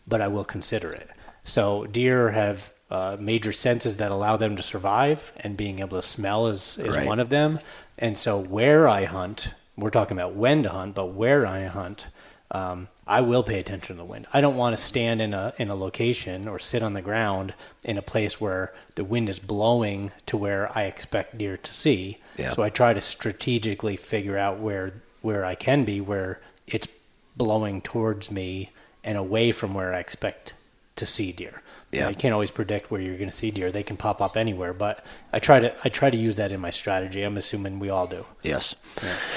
but 0.08 0.22
I 0.22 0.28
will 0.28 0.44
consider 0.46 0.92
it. 0.92 1.10
So 1.44 1.86
deer 1.86 2.32
have 2.32 2.74
uh, 2.92 3.18
major 3.20 3.52
senses 3.52 3.98
that 3.98 4.12
allow 4.12 4.38
them 4.38 4.56
to 4.58 4.62
survive, 4.64 5.32
and 5.38 5.58
being 5.58 5.80
able 5.80 5.98
to 6.00 6.08
smell 6.08 6.48
is, 6.48 6.78
is 6.78 6.98
Right. 6.98 7.08
one 7.08 7.20
of 7.20 7.30
them. 7.30 7.60
And 7.98 8.16
so 8.18 8.38
where 8.38 8.88
I 8.88 9.06
hunt, 9.06 9.50
we're 9.76 9.90
talking 9.90 10.18
about 10.18 10.36
when 10.36 10.62
to 10.64 10.70
hunt, 10.70 10.94
but 10.94 11.08
where 11.08 11.48
I 11.48 11.66
hunt, 11.66 12.08
um, 12.52 12.88
I 13.08 13.22
will 13.22 13.44
pay 13.44 13.60
attention 13.60 13.96
to 13.96 14.02
the 14.02 14.06
wind. 14.06 14.28
I 14.34 14.40
don't 14.42 14.56
want 14.56 14.76
to 14.76 14.82
stand 14.82 15.22
in 15.22 15.34
a 15.34 15.54
in 15.58 15.70
a 15.70 15.76
location 15.76 16.48
or 16.48 16.60
sit 16.60 16.84
on 16.84 16.94
the 16.94 17.02
ground 17.02 17.54
in 17.84 17.98
a 17.98 18.02
place 18.02 18.40
where 18.40 18.74
the 18.96 19.04
wind 19.04 19.30
is 19.30 19.40
blowing 19.40 20.12
to 20.28 20.38
where 20.38 20.72
I 20.78 20.84
expect 20.84 21.38
deer 21.38 21.58
to 21.58 21.74
see. 21.74 22.20
Yeah. 22.38 22.52
So 22.52 22.62
I 22.64 22.70
try 22.70 22.94
to 22.94 23.02
strategically 23.02 23.98
figure 23.98 24.38
out 24.38 24.60
where 24.60 24.94
where 25.22 25.44
I 25.44 25.56
can 25.56 25.86
be, 25.86 26.00
where 26.02 26.40
it's 26.68 26.88
blowing 27.36 27.82
towards 27.82 28.30
me 28.32 28.72
and 29.04 29.18
away 29.18 29.52
from 29.52 29.74
where 29.74 29.94
I 29.94 30.00
expect 30.00 30.54
to 30.96 31.06
see 31.06 31.32
deer. 31.32 31.62
You 31.92 32.00
know, 32.00 32.06
Yeah. 32.06 32.10
you 32.10 32.16
can't 32.16 32.34
always 32.34 32.52
predict 32.52 32.90
where 32.92 33.02
you're 33.02 33.18
going 33.18 33.30
to 33.30 33.36
see 33.36 33.52
deer. 33.52 33.72
They 33.72 33.84
can 33.84 33.98
pop 33.98 34.22
up 34.22 34.38
anywhere, 34.38 34.74
but 34.74 35.04
I 35.34 35.40
try 35.40 35.60
to 35.60 35.74
I 35.84 35.90
try 35.90 36.10
to 36.12 36.18
use 36.18 36.36
that 36.38 36.52
in 36.52 36.60
my 36.60 36.70
strategy. 36.72 37.24
I'm 37.24 37.38
assuming 37.38 37.80
we 37.80 37.90
all 37.90 38.08
do. 38.08 38.26
Yes. 38.44 38.76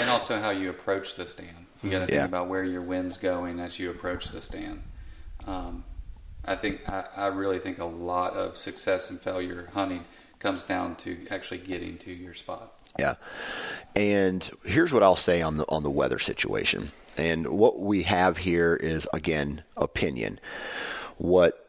And 0.01 0.11
also 0.11 0.41
how 0.41 0.51
you 0.51 0.69
approach 0.71 1.17
the 1.17 1.27
stand. 1.27 1.67
You 1.83 1.91
got 1.91 2.01
to 2.01 2.07
think 2.07 2.19
Yeah. 2.19 2.25
about 2.25 2.49
where 2.49 2.65
your 2.65 2.83
wind's 2.83 3.17
going 3.19 3.61
as 3.61 3.79
you 3.79 3.91
approach 3.91 4.27
the 4.29 4.41
stand. 4.41 4.83
Um, 5.47 5.85
I 6.45 6.57
think 6.57 6.89
I, 6.89 7.05
I 7.17 7.27
really 7.27 7.59
think 7.59 7.79
a 7.79 7.85
lot 7.85 8.35
of 8.35 8.57
success 8.57 9.11
and 9.11 9.21
failure 9.21 9.69
hunting 9.75 10.05
comes 10.39 10.65
down 10.65 10.97
to 10.97 11.27
actually 11.31 11.59
getting 11.59 11.99
to 11.99 12.13
your 12.13 12.35
spot. 12.35 12.73
Yeah. 12.99 13.15
And 13.95 14.49
here's 14.65 14.93
what 14.93 15.03
I'll 15.03 15.17
say 15.17 15.43
on 15.43 15.57
the 15.57 15.65
on 15.69 15.83
the 15.83 15.91
weather 15.91 16.19
situation. 16.19 16.93
And 17.17 17.49
what 17.49 17.81
we 17.81 18.05
have 18.05 18.39
here 18.39 18.75
is 18.77 19.07
again 19.13 19.63
opinion. 19.77 20.41
What 21.17 21.69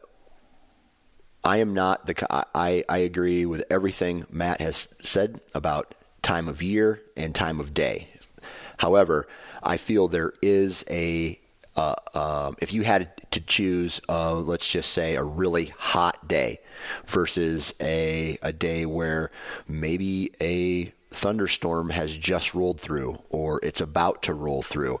I 1.44 1.58
am 1.58 1.74
not 1.74 2.06
the 2.06 2.14
I 2.54 2.84
I 2.88 2.98
agree 2.98 3.44
with 3.46 3.64
everything 3.70 4.26
Matt 4.30 4.60
has 4.60 4.88
said 5.02 5.40
about 5.54 5.94
time 6.22 6.48
of 6.48 6.62
year 6.62 7.02
and 7.16 7.34
time 7.34 7.60
of 7.60 7.74
day. 7.74 8.08
However, 8.80 9.28
I 9.62 9.76
feel 9.76 10.08
there 10.08 10.32
is 10.40 10.86
a 10.88 11.38
uh, 11.76 11.94
um, 12.14 12.56
if 12.62 12.72
you 12.72 12.82
had 12.82 13.12
to 13.30 13.40
choose, 13.42 14.00
uh, 14.08 14.34
let's 14.34 14.72
just 14.72 14.90
say, 14.90 15.16
a 15.16 15.22
really 15.22 15.66
hot 15.78 16.26
day 16.26 16.60
versus 17.04 17.74
a 17.78 18.38
a 18.40 18.54
day 18.54 18.86
where 18.86 19.30
maybe 19.68 20.32
a 20.40 20.94
thunderstorm 21.10 21.90
has 21.90 22.16
just 22.16 22.54
rolled 22.54 22.80
through 22.80 23.18
or 23.28 23.60
it's 23.62 23.82
about 23.82 24.22
to 24.22 24.32
roll 24.32 24.62
through, 24.62 24.98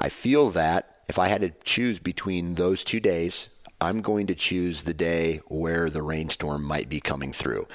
I 0.00 0.08
feel 0.08 0.50
that 0.50 0.98
if 1.08 1.18
I 1.18 1.26
had 1.26 1.40
to 1.40 1.50
choose 1.64 1.98
between 1.98 2.54
those 2.54 2.84
two 2.84 3.00
days, 3.00 3.48
I'm 3.80 4.00
going 4.00 4.28
to 4.28 4.36
choose 4.36 4.84
the 4.84 4.94
day 4.94 5.40
where 5.48 5.90
the 5.90 6.02
rainstorm 6.02 6.62
might 6.62 6.88
be 6.88 7.00
coming 7.00 7.32
through. 7.32 7.66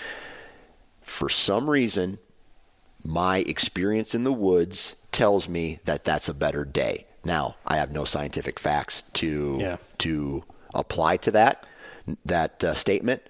For 1.01 1.27
some 1.27 1.69
reason, 1.69 2.19
my 3.03 3.39
experience 3.39 4.15
in 4.15 4.23
the 4.23 4.31
woods 4.31 5.02
tells 5.13 5.47
me 5.47 5.79
that 5.85 6.03
that's 6.03 6.27
a 6.27 6.33
better 6.33 6.65
day. 6.65 7.05
Now, 7.23 7.55
I 7.65 7.77
have 7.77 7.91
no 7.91 8.03
scientific 8.03 8.59
facts 8.59 9.01
to 9.13 9.57
Yeah. 9.61 9.77
to 9.99 10.43
apply 10.73 11.17
to 11.17 11.31
that 11.31 11.65
that 12.25 12.61
uh, 12.63 12.73
statement, 12.73 13.21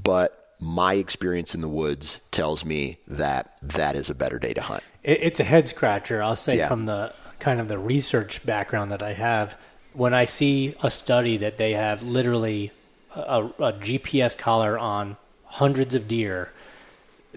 but 0.00 0.54
my 0.60 0.94
experience 0.94 1.56
in 1.56 1.60
the 1.60 1.68
woods 1.68 2.20
tells 2.30 2.64
me 2.64 2.98
that 3.08 3.56
that 3.60 3.96
is 3.96 4.08
a 4.08 4.14
better 4.14 4.38
day 4.38 4.54
to 4.54 4.60
hunt. 4.62 4.84
It's 5.02 5.40
a 5.40 5.44
head 5.44 5.66
scratcher. 5.66 6.22
I'll 6.22 6.36
say 6.36 6.58
Yeah. 6.58 6.68
from 6.68 6.84
the 6.86 7.12
kind 7.40 7.58
of 7.58 7.66
the 7.66 7.78
research 7.78 8.46
background 8.46 8.92
that 8.92 9.02
I 9.02 9.14
have, 9.14 9.56
when 9.92 10.14
I 10.14 10.24
see 10.24 10.76
a 10.84 10.90
study 10.92 11.36
that 11.38 11.58
they 11.58 11.72
have 11.72 12.04
literally 12.04 12.70
a, 13.16 13.46
a 13.58 13.72
GPS 13.72 14.38
collar 14.38 14.78
on 14.78 15.16
hundreds 15.46 15.96
of 15.96 16.06
deer, 16.06 16.52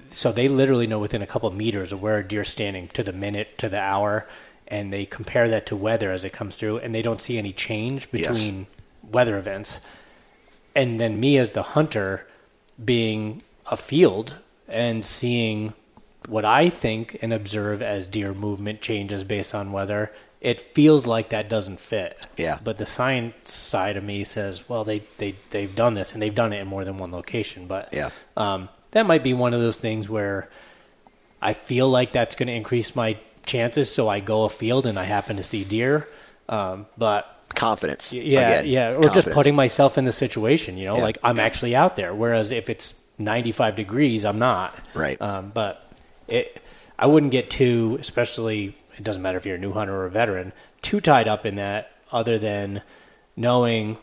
so 0.10 0.32
they 0.32 0.48
literally 0.48 0.88
know 0.88 1.00
within 1.00 1.22
a 1.22 1.28
couple 1.28 1.48
of 1.50 1.56
meters 1.56 1.92
of 1.92 2.02
where 2.02 2.18
a 2.18 2.28
deer's 2.28 2.50
standing 2.50 2.88
to 2.90 3.04
the 3.04 3.14
minute 3.14 3.58
to 3.60 3.70
the 3.70 3.80
hour, 3.80 4.28
and 4.68 4.92
they 4.92 5.06
compare 5.06 5.48
that 5.50 5.66
to 5.68 5.76
weather 5.76 6.12
as 6.12 6.24
it 6.24 6.32
comes 6.34 6.56
through, 6.56 6.78
and 6.80 6.94
they 6.94 7.02
don't 7.02 7.22
see 7.22 7.38
any 7.38 7.54
change 7.54 8.08
Yes. 8.12 8.28
between 8.28 8.68
weather 9.04 9.38
events. 9.38 9.80
And 10.76 11.00
then 11.00 11.20
me 11.20 11.38
as 11.38 11.54
the 11.54 11.64
hunter 11.64 12.28
being 12.84 13.42
a 13.68 13.78
field 13.78 14.36
and 14.68 15.06
seeing 15.06 15.74
what 16.28 16.44
I 16.44 16.70
think 16.70 17.18
and 17.22 17.32
observe 17.32 17.82
as 17.82 18.08
deer 18.08 18.34
movement 18.34 18.82
changes 18.82 19.24
based 19.24 19.54
on 19.56 19.72
weather, 19.72 20.12
it 20.42 20.60
feels 20.60 21.06
like 21.08 21.30
that 21.30 21.48
doesn't 21.48 21.80
fit. 21.80 22.18
Yeah. 22.36 22.60
But 22.64 22.78
the 22.78 22.86
science 22.86 23.52
side 23.52 23.96
of 23.96 24.04
me 24.04 24.24
says, 24.24 24.68
well, 24.68 24.84
they, 24.84 25.04
they, 25.18 25.36
they've 25.52 25.74
done 25.74 25.94
this 25.94 26.14
and 26.14 26.22
they've 26.22 26.36
done 26.36 26.52
it 26.52 26.60
in 26.62 26.68
more 26.68 26.84
than 26.84 26.98
one 26.98 27.12
location. 27.12 27.68
But 27.68 27.90
Yeah. 27.94 28.10
um, 28.36 28.70
that 28.96 29.06
might 29.06 29.24
be 29.24 29.34
one 29.34 29.54
of 29.54 29.60
those 29.60 29.78
things 29.78 30.08
where 30.08 30.50
I 31.42 31.52
feel 31.52 31.90
like 31.90 32.14
that's 32.14 32.34
going 32.36 32.48
to 32.48 32.54
increase 32.54 32.96
my 32.96 33.18
chances. 33.46 33.94
So 33.94 34.08
I 34.08 34.22
go 34.22 34.46
a 34.46 34.50
field 34.50 34.86
and 34.86 34.98
I 34.98 35.04
happen 35.04 35.36
to 35.36 35.44
see 35.44 35.66
deer. 35.66 36.08
Um, 36.48 36.86
but 36.98 37.30
Confidence. 37.50 38.14
yeah, 38.14 38.48
Again, 38.60 38.66
yeah, 38.68 38.90
or 38.96 39.10
just 39.10 39.30
putting 39.32 39.54
myself 39.54 39.98
in 39.98 40.06
the 40.06 40.14
situation, 40.14 40.78
you 40.78 40.86
know, 40.86 40.96
Yeah. 40.96 41.04
like 41.04 41.18
I'm 41.26 41.40
actually 41.40 41.76
out 41.76 41.98
there. 41.98 42.16
Whereas 42.16 42.54
if 42.54 42.70
it's 42.70 43.02
95 43.20 43.76
degrees, 43.76 44.24
I'm 44.24 44.40
not. 44.40 44.74
Right. 44.94 45.22
Um, 45.22 45.52
but 45.54 45.92
it, 46.30 46.62
I 46.98 47.08
wouldn't 47.08 47.34
get 47.34 47.50
too, 47.50 47.98
especially 48.00 48.78
it 48.98 49.04
doesn't 49.04 49.22
matter 49.22 49.38
if 49.38 49.46
you're 49.46 49.56
a 49.56 49.60
new 49.60 49.74
hunter 49.74 49.94
or 49.94 50.06
a 50.06 50.10
veteran, 50.10 50.54
too 50.82 51.02
tied 51.02 51.28
up 51.28 51.46
in 51.46 51.56
that. 51.56 51.92
Other 52.14 52.40
than 52.40 52.82
knowing 53.36 53.98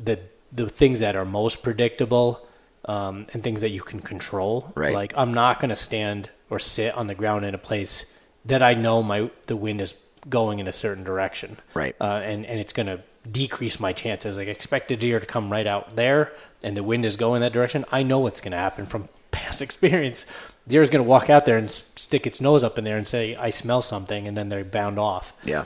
the 0.00 0.18
the 0.50 0.68
things 0.68 0.98
that 0.98 1.14
are 1.14 1.24
most 1.24 1.62
predictable 1.62 2.44
um, 2.86 3.26
and 3.32 3.42
things 3.42 3.60
that 3.60 3.70
you 3.70 3.80
can 3.82 4.00
control. 4.00 4.72
Right. 4.74 4.94
Like 4.94 5.12
I'm 5.16 5.32
not 5.34 5.60
going 5.60 5.70
to 5.70 5.76
stand 5.76 6.30
or 6.50 6.58
sit 6.58 6.94
on 6.96 7.06
the 7.06 7.14
ground 7.14 7.44
in 7.44 7.54
a 7.54 7.58
place 7.58 8.04
that 8.44 8.62
I 8.62 8.74
know 8.74 9.02
my 9.02 9.30
the 9.46 9.56
wind 9.56 9.80
is 9.80 9.94
going 10.28 10.58
in 10.60 10.66
a 10.68 10.72
certain 10.72 11.02
direction 11.04 11.56
Right. 11.74 11.96
uh, 12.00 12.20
and 12.24 12.46
and 12.46 12.60
it's 12.60 12.72
going 12.72 12.86
to 12.86 13.00
decrease 13.30 13.78
my 13.80 13.92
chances. 13.92 14.36
Like 14.36 14.48
expect 14.48 14.90
a 14.92 14.96
deer 14.96 15.20
to 15.20 15.26
come 15.26 15.50
right 15.50 15.66
out 15.66 15.96
there, 15.96 16.32
and 16.62 16.76
the 16.76 16.82
wind 16.82 17.04
is 17.06 17.16
going 17.16 17.40
that 17.42 17.52
direction. 17.52 17.84
I 17.92 18.02
know 18.02 18.18
what's 18.18 18.40
going 18.40 18.52
to 18.52 18.58
happen 18.58 18.86
from 18.86 19.08
past 19.30 19.62
experience. 19.62 20.26
Deer 20.68 20.80
is 20.82 20.90
going 20.90 21.04
to 21.04 21.08
walk 21.08 21.28
out 21.28 21.44
there 21.44 21.56
and 21.58 21.68
stick 21.68 22.24
its 22.24 22.40
nose 22.40 22.62
up 22.62 22.78
in 22.78 22.84
there 22.84 22.96
and 22.96 23.06
say, 23.06 23.34
"I 23.34 23.50
smell 23.50 23.82
something," 23.82 24.28
and 24.28 24.36
then 24.36 24.48
they're 24.48 24.64
bound 24.64 24.96
off. 24.98 25.32
Yeah, 25.44 25.64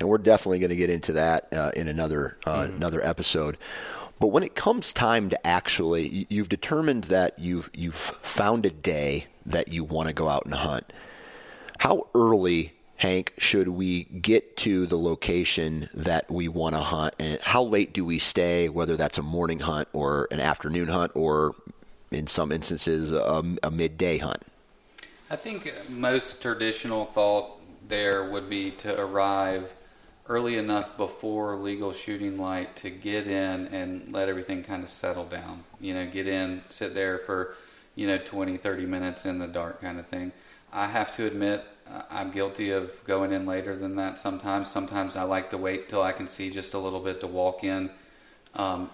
and 0.00 0.08
we're 0.08 0.18
definitely 0.18 0.58
going 0.58 0.70
to 0.70 0.76
get 0.76 0.90
into 0.90 1.12
that 1.12 1.52
uh, 1.52 1.70
in 1.76 1.86
another 1.86 2.36
uh, 2.46 2.66
another 2.68 3.00
episode. 3.04 3.56
But 4.20 4.28
when 4.28 4.42
it 4.42 4.54
comes 4.54 4.92
time 4.92 5.28
to 5.30 5.46
actually, 5.46 6.08
you- 6.08 6.26
you've 6.28 6.48
determined 6.48 7.04
that 7.04 7.38
you've 7.38 7.68
you've 7.74 7.94
found 7.94 8.64
a 8.64 8.70
day 8.70 9.26
that 9.44 9.68
you 9.68 9.84
want 9.84 10.08
to 10.08 10.14
go 10.14 10.28
out 10.28 10.44
and 10.44 10.54
hunt. 10.54 10.92
How 11.78 12.06
early, 12.14 12.72
Hank, 12.96 13.34
should 13.36 13.68
we 13.68 14.04
get 14.04 14.56
to 14.58 14.86
the 14.86 14.96
location 14.96 15.90
that 15.92 16.30
we 16.30 16.48
want 16.48 16.74
to 16.74 16.80
hunt, 16.80 17.14
and 17.18 17.38
how 17.40 17.62
late 17.62 17.92
do 17.92 18.04
we 18.04 18.18
stay? 18.18 18.68
Whether 18.68 18.96
that's 18.96 19.18
a 19.18 19.22
morning 19.22 19.60
hunt 19.60 19.88
or 19.92 20.28
an 20.30 20.40
afternoon 20.40 20.88
hunt, 20.88 21.12
or 21.14 21.54
in 22.10 22.26
some 22.26 22.52
instances, 22.52 23.12
a, 23.12 23.42
a 23.62 23.70
midday 23.70 24.18
hunt. 24.18 24.42
I 25.28 25.36
think 25.36 25.72
most 25.90 26.40
traditional 26.40 27.06
thought 27.06 27.58
there 27.88 28.30
would 28.30 28.48
be 28.48 28.70
to 28.70 28.98
arrive 28.98 29.68
early 30.26 30.56
enough 30.56 30.96
before 30.96 31.56
legal 31.56 31.92
shooting 31.92 32.38
light 32.38 32.76
to 32.76 32.90
get 32.90 33.26
in 33.26 33.66
and 33.66 34.10
let 34.12 34.28
everything 34.28 34.62
kind 34.62 34.82
of 34.82 34.88
settle 34.88 35.26
down. 35.26 35.64
You 35.80 35.94
know, 35.94 36.06
get 36.06 36.26
in, 36.26 36.62
sit 36.70 36.94
there 36.94 37.18
for, 37.18 37.54
you 37.94 38.06
know, 38.06 38.18
20, 38.18 38.56
30 38.56 38.86
minutes 38.86 39.26
in 39.26 39.38
the 39.38 39.46
dark 39.46 39.80
kind 39.80 39.98
of 39.98 40.06
thing. 40.06 40.32
I 40.72 40.86
have 40.86 41.14
to 41.16 41.26
admit, 41.26 41.64
I'm 42.10 42.30
guilty 42.30 42.70
of 42.70 43.04
going 43.04 43.32
in 43.32 43.46
later 43.46 43.76
than 43.76 43.96
that 43.96 44.18
sometimes. 44.18 44.70
Sometimes 44.70 45.14
I 45.16 45.22
like 45.22 45.50
to 45.50 45.58
wait 45.58 45.88
till 45.88 46.02
I 46.02 46.12
can 46.12 46.26
see 46.26 46.50
just 46.50 46.74
a 46.74 46.78
little 46.78 47.00
bit 47.00 47.20
to 47.20 47.26
walk 47.26 47.62
in. 47.62 47.90
Um, 48.54 48.90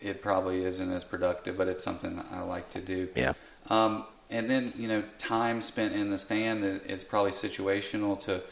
it 0.00 0.20
probably 0.20 0.64
isn't 0.64 0.90
as 0.90 1.04
productive, 1.04 1.56
but 1.56 1.68
it's 1.68 1.84
something 1.84 2.16
that 2.16 2.26
I 2.30 2.40
like 2.40 2.70
to 2.72 2.80
do. 2.80 3.08
Yeah. 3.14 3.34
Um, 3.70 4.04
and 4.30 4.50
then 4.50 4.72
you 4.76 4.88
know, 4.88 5.04
time 5.18 5.62
spent 5.62 5.94
in 5.94 6.10
the 6.10 6.18
stand 6.18 6.64
is 6.86 7.04
probably 7.04 7.30
situational 7.30 8.18
to 8.24 8.42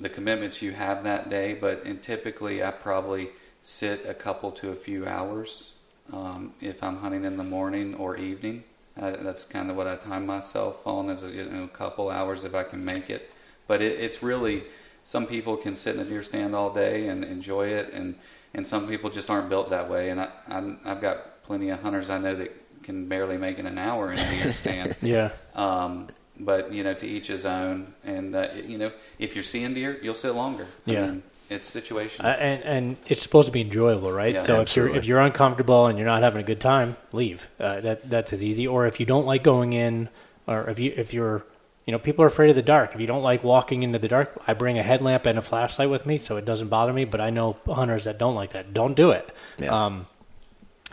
the 0.00 0.08
commitments 0.08 0.62
you 0.62 0.72
have 0.72 1.04
that 1.04 1.28
day, 1.28 1.54
but 1.54 1.84
and 1.84 2.02
typically 2.02 2.62
I 2.62 2.70
probably 2.70 3.30
sit 3.62 4.04
a 4.06 4.14
couple 4.14 4.50
to 4.52 4.70
a 4.70 4.74
few 4.74 5.06
hours 5.06 5.72
um, 6.12 6.54
if 6.60 6.82
I'm 6.82 6.98
hunting 6.98 7.24
in 7.24 7.36
the 7.36 7.44
morning 7.44 7.94
or 7.94 8.16
evening. 8.16 8.64
Uh, 9.00 9.12
that's 9.22 9.44
kind 9.44 9.70
of 9.70 9.76
what 9.76 9.86
I 9.86 9.96
time 9.96 10.26
myself 10.26 10.84
on 10.86 11.08
is 11.08 11.22
a, 11.22 11.30
you 11.30 11.44
know, 11.44 11.64
a 11.64 11.68
couple 11.68 12.10
hours 12.10 12.44
if 12.44 12.54
I 12.54 12.64
can 12.64 12.84
make 12.84 13.10
it. 13.10 13.30
But 13.68 13.80
it, 13.80 14.00
it's 14.00 14.22
really 14.22 14.64
some 15.04 15.26
people 15.26 15.56
can 15.56 15.76
sit 15.76 15.94
in 15.94 16.00
a 16.00 16.04
deer 16.04 16.22
stand 16.22 16.54
all 16.54 16.72
day 16.72 17.06
and 17.08 17.24
enjoy 17.24 17.68
it, 17.68 17.92
and 17.92 18.16
and 18.54 18.66
some 18.66 18.88
people 18.88 19.10
just 19.10 19.30
aren't 19.30 19.48
built 19.48 19.70
that 19.70 19.88
way. 19.88 20.10
And 20.10 20.20
I, 20.20 20.28
I'm, 20.48 20.80
I've 20.84 21.00
got 21.00 21.42
plenty 21.42 21.70
of 21.70 21.82
hunters 21.82 22.10
I 22.10 22.18
know 22.18 22.34
that 22.34 22.82
can 22.82 23.06
barely 23.08 23.36
make 23.36 23.58
it 23.58 23.66
an 23.66 23.78
hour 23.78 24.10
in 24.10 24.18
a 24.18 24.30
deer 24.30 24.52
stand. 24.52 24.96
yeah. 25.02 25.30
Um, 25.54 26.08
but 26.40 26.72
you 26.72 26.82
know, 26.84 26.94
to 26.94 27.06
each 27.06 27.28
his 27.28 27.44
own. 27.46 27.94
And 28.04 28.34
uh, 28.34 28.48
you 28.66 28.78
know, 28.78 28.92
if 29.18 29.34
you're 29.34 29.44
seeing 29.44 29.74
deer, 29.74 29.98
you'll 30.02 30.14
sit 30.14 30.34
longer. 30.34 30.66
I 30.86 30.90
Yeah. 30.92 31.06
mean, 31.06 31.22
it's 31.50 31.74
situational. 31.74 32.24
Uh, 32.24 32.28
and 32.28 32.62
and 32.64 32.96
it's 33.08 33.22
supposed 33.22 33.46
to 33.46 33.52
be 33.52 33.60
enjoyable, 33.62 34.12
right? 34.12 34.34
Yeah. 34.34 34.40
so 34.40 34.60
if 34.60 34.76
you're 34.76 34.88
if 34.94 35.04
you're 35.04 35.20
uncomfortable 35.20 35.86
and 35.86 35.98
you're 35.98 36.06
not 36.06 36.22
having 36.22 36.40
a 36.40 36.44
good 36.46 36.60
time, 36.60 36.96
leave. 37.12 37.48
Uh, 37.58 37.80
that 37.80 38.08
that's 38.08 38.32
as 38.32 38.42
easy. 38.44 38.66
Or 38.66 38.86
if 38.86 39.00
you 39.00 39.06
don't 39.06 39.26
like 39.26 39.42
going 39.42 39.72
in, 39.72 40.08
or 40.46 40.68
if 40.68 40.78
you 40.78 40.92
if 40.96 41.14
you're 41.14 41.44
you 41.86 41.92
know 41.92 41.98
people 41.98 42.22
are 42.22 42.28
afraid 42.28 42.50
of 42.50 42.56
the 42.56 42.62
dark. 42.62 42.94
If 42.94 43.00
you 43.00 43.06
don't 43.06 43.22
like 43.22 43.42
walking 43.42 43.82
into 43.82 43.98
the 43.98 44.08
dark, 44.08 44.38
I 44.46 44.52
bring 44.52 44.78
a 44.78 44.82
headlamp 44.82 45.24
and 45.24 45.38
a 45.38 45.42
flashlight 45.42 45.88
with 45.88 46.04
me, 46.04 46.18
so 46.18 46.36
it 46.36 46.44
doesn't 46.44 46.68
bother 46.68 46.92
me. 46.92 47.06
But 47.06 47.22
I 47.22 47.30
know 47.30 47.56
hunters 47.66 48.04
that 48.04 48.18
don't 48.18 48.34
like 48.34 48.50
that. 48.50 48.74
Don't 48.74 48.94
do 48.94 49.10
it. 49.12 49.26
Yeah. 49.58 49.86
Um, 49.86 50.06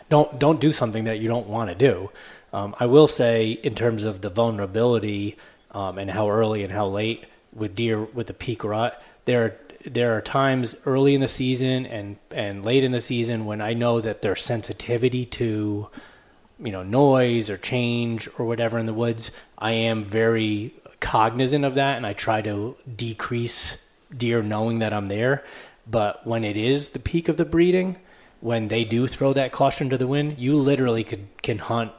don't 0.10 0.40
don't 0.40 0.60
do 0.62 0.72
something 0.72 1.04
that 1.06 1.20
you 1.20 1.28
don't 1.28 1.48
want 1.48 1.70
to 1.70 1.76
do. 1.76 2.12
Um, 2.56 2.74
I 2.80 2.86
will 2.86 3.10
say 3.10 3.52
in 3.52 3.76
terms 3.76 4.06
of 4.06 4.22
the 4.22 4.30
vulnerability 4.30 5.36
um, 5.72 5.98
and 5.98 6.10
how 6.10 6.30
early 6.30 6.64
and 6.64 6.72
how 6.72 6.88
late 6.88 7.26
with 7.54 7.76
deer 7.76 8.02
with 8.02 8.28
the 8.28 8.34
peak 8.34 8.64
rut, 8.64 9.04
there 9.26 9.58
there 9.86 10.16
are 10.16 10.22
times 10.22 10.74
early 10.86 11.14
in 11.14 11.20
the 11.20 11.28
season 11.28 11.86
and 11.86 12.16
and 12.32 12.64
late 12.64 12.86
in 12.86 12.94
the 12.94 13.02
season 13.02 13.44
when 13.44 13.60
I 13.60 13.74
know 13.74 14.00
that 14.00 14.22
their 14.22 14.38
sensitivity 14.38 15.26
to 15.26 15.90
you 16.58 16.72
know 16.72 16.82
noise 16.82 17.50
or 17.50 17.58
change 17.58 18.30
or 18.40 18.46
whatever 18.46 18.80
in 18.80 18.86
the 18.86 18.94
woods, 18.94 19.32
I 19.58 19.74
am 19.74 20.06
very 20.06 20.74
cognizant 21.02 21.66
of 21.66 21.76
that 21.76 21.98
and 21.98 22.08
I 22.08 22.14
try 22.14 22.42
to 22.44 22.78
decrease 22.96 23.84
deer 24.16 24.42
knowing 24.42 24.80
that 24.80 24.94
I'm 24.94 25.08
there. 25.08 25.44
But 25.86 26.26
when 26.26 26.46
it 26.46 26.56
is 26.56 26.92
the 26.92 27.00
peak 27.00 27.28
of 27.28 27.36
the 27.36 27.44
breeding, 27.44 27.98
when 28.40 28.70
they 28.70 28.86
do 28.86 29.08
throw 29.08 29.34
that 29.34 29.52
caution 29.52 29.90
to 29.90 29.98
the 29.98 30.08
wind, 30.08 30.40
you 30.40 30.56
literally 30.56 31.04
could 31.04 31.28
can 31.42 31.58
hunt 31.58 31.92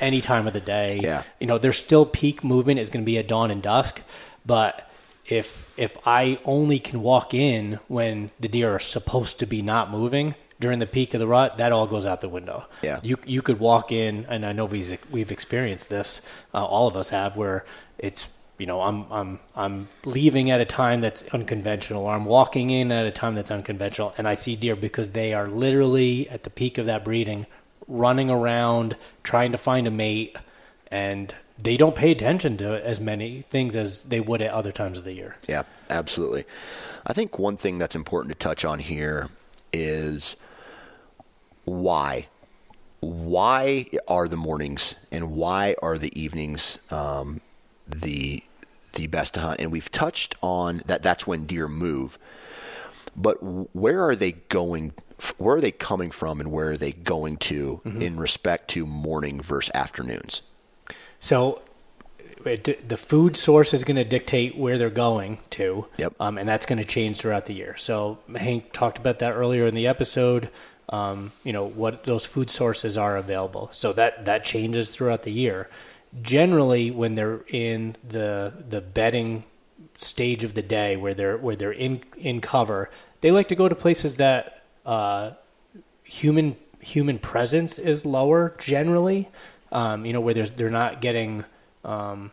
any 0.00 0.20
time 0.20 0.46
of 0.46 0.52
the 0.52 0.60
day. 0.60 1.00
Yeah. 1.02 1.22
You 1.40 1.46
know, 1.46 1.58
there's 1.58 1.78
still 1.78 2.06
peak 2.06 2.44
movement 2.44 2.80
is 2.80 2.90
going 2.90 3.04
to 3.04 3.06
be 3.06 3.18
at 3.18 3.28
dawn 3.28 3.50
and 3.50 3.62
dusk, 3.62 4.02
but 4.44 4.90
if 5.28 5.72
if 5.76 5.96
I 6.06 6.38
only 6.44 6.78
can 6.78 7.02
walk 7.02 7.34
in 7.34 7.80
when 7.88 8.30
the 8.38 8.48
deer 8.48 8.70
are 8.70 8.80
supposed 8.80 9.38
to 9.40 9.46
be 9.46 9.62
not 9.62 9.90
moving 9.90 10.34
during 10.60 10.78
the 10.78 10.86
peak 10.86 11.14
of 11.14 11.20
the 11.20 11.26
rut, 11.26 11.58
that 11.58 11.72
all 11.72 11.86
goes 11.86 12.06
out 12.06 12.20
the 12.20 12.28
window. 12.28 12.64
Yeah. 12.82 13.00
You 13.02 13.18
you 13.26 13.42
could 13.42 13.58
walk 13.58 13.92
in, 13.92 14.26
and 14.28 14.46
I 14.46 14.52
know 14.52 14.64
we've 14.64 14.98
we've 15.10 15.32
experienced 15.32 15.88
this. 15.88 16.26
Uh, 16.54 16.64
all 16.64 16.86
of 16.86 16.96
us 16.96 17.10
have, 17.10 17.36
where 17.36 17.64
it's 17.98 18.28
you 18.58 18.66
know 18.66 18.80
I'm 18.80 19.10
I'm 19.10 19.40
I'm 19.54 19.88
leaving 20.04 20.50
at 20.50 20.60
a 20.60 20.64
time 20.64 21.00
that's 21.00 21.24
unconventional, 21.34 22.04
or 22.04 22.12
I'm 22.12 22.24
walking 22.24 22.70
in 22.70 22.92
at 22.92 23.04
a 23.04 23.12
time 23.12 23.34
that's 23.34 23.50
unconventional, 23.50 24.14
and 24.16 24.28
I 24.28 24.34
see 24.34 24.56
deer 24.56 24.76
because 24.76 25.10
they 25.10 25.34
are 25.34 25.48
literally 25.48 26.28
at 26.30 26.44
the 26.44 26.50
peak 26.50 26.78
of 26.78 26.86
that 26.86 27.04
breeding, 27.04 27.46
running 27.88 28.30
around 28.30 28.96
trying 29.22 29.52
to 29.52 29.58
find 29.58 29.86
a 29.86 29.90
mate, 29.90 30.36
and 30.90 31.34
they 31.58 31.76
don't 31.76 31.94
pay 31.94 32.10
attention 32.10 32.56
to 32.58 32.84
as 32.84 33.00
many 33.00 33.42
things 33.50 33.76
as 33.76 34.04
they 34.04 34.20
would 34.20 34.42
at 34.42 34.50
other 34.50 34.72
times 34.72 34.98
of 34.98 35.04
the 35.04 35.12
year. 35.12 35.36
Yeah, 35.48 35.62
absolutely. 35.88 36.44
I 37.06 37.12
think 37.12 37.38
one 37.38 37.56
thing 37.56 37.78
that's 37.78 37.94
important 37.94 38.32
to 38.32 38.38
touch 38.38 38.64
on 38.64 38.78
here 38.78 39.30
is 39.72 40.36
why. 41.64 42.26
Why 43.00 43.86
are 44.08 44.26
the 44.26 44.36
mornings 44.36 44.96
and 45.12 45.32
why 45.32 45.76
are 45.82 45.98
the 45.98 46.18
evenings 46.20 46.78
um, 46.90 47.40
the 47.86 48.42
the 48.94 49.06
best 49.06 49.34
to 49.34 49.40
hunt? 49.40 49.60
And 49.60 49.70
we've 49.70 49.90
touched 49.90 50.34
on 50.42 50.82
that. 50.86 51.02
That's 51.02 51.26
when 51.26 51.44
deer 51.44 51.68
move. 51.68 52.18
But 53.14 53.36
where 53.74 54.06
are 54.08 54.16
they 54.16 54.32
going? 54.32 54.94
Where 55.38 55.56
are 55.56 55.60
they 55.60 55.70
coming 55.70 56.10
from, 56.10 56.40
and 56.40 56.52
where 56.52 56.70
are 56.70 56.76
they 56.76 56.92
going 56.92 57.38
to 57.38 57.80
in 57.84 58.18
respect 58.18 58.68
to 58.70 58.84
morning 58.86 59.40
versus 59.40 59.70
afternoons? 59.74 60.42
So 61.20 61.62
it, 62.46 62.88
the 62.88 62.96
food 62.96 63.36
source 63.36 63.74
is 63.74 63.84
going 63.84 63.96
to 63.96 64.04
dictate 64.04 64.56
where 64.56 64.78
they're 64.78 64.90
going 64.90 65.38
to. 65.50 65.86
Yep. 65.96 66.14
Um, 66.20 66.38
and 66.38 66.48
that's 66.48 66.66
going 66.66 66.78
to 66.78 66.84
change 66.84 67.18
throughout 67.18 67.46
the 67.46 67.54
year. 67.54 67.76
So 67.76 68.18
Hank 68.34 68.72
talked 68.72 68.98
about 68.98 69.18
that 69.20 69.32
earlier 69.32 69.66
in 69.66 69.74
the 69.74 69.86
episode. 69.86 70.50
Um, 70.88 71.32
you 71.42 71.52
know 71.52 71.66
what 71.66 72.04
those 72.04 72.26
food 72.26 72.48
sources 72.48 72.96
are 72.96 73.16
available. 73.16 73.70
So 73.72 73.92
that 73.94 74.26
that 74.26 74.44
changes 74.44 74.90
throughout 74.90 75.24
the 75.24 75.32
year. 75.32 75.68
Generally, 76.22 76.92
when 76.92 77.16
they're 77.16 77.40
in 77.48 77.96
the 78.06 78.52
the 78.68 78.80
bedding 78.80 79.44
stage 79.96 80.44
of 80.44 80.54
the 80.54 80.62
day, 80.62 80.96
where 80.96 81.12
they're 81.12 81.36
where 81.36 81.56
they're 81.56 81.72
in 81.72 82.02
in 82.16 82.40
cover, 82.40 82.88
they 83.20 83.32
like 83.32 83.48
to 83.48 83.56
go 83.56 83.68
to 83.68 83.74
places 83.74 84.16
that 84.16 84.55
uh, 84.86 85.32
human 86.04 86.56
human 86.80 87.18
presence 87.18 87.78
is 87.78 88.06
lower 88.06 88.54
generally. 88.58 89.28
Um, 89.72 90.06
you 90.06 90.12
know 90.12 90.20
where 90.20 90.32
there's 90.32 90.52
they're 90.52 90.70
not 90.70 91.00
getting 91.00 91.44
um, 91.84 92.30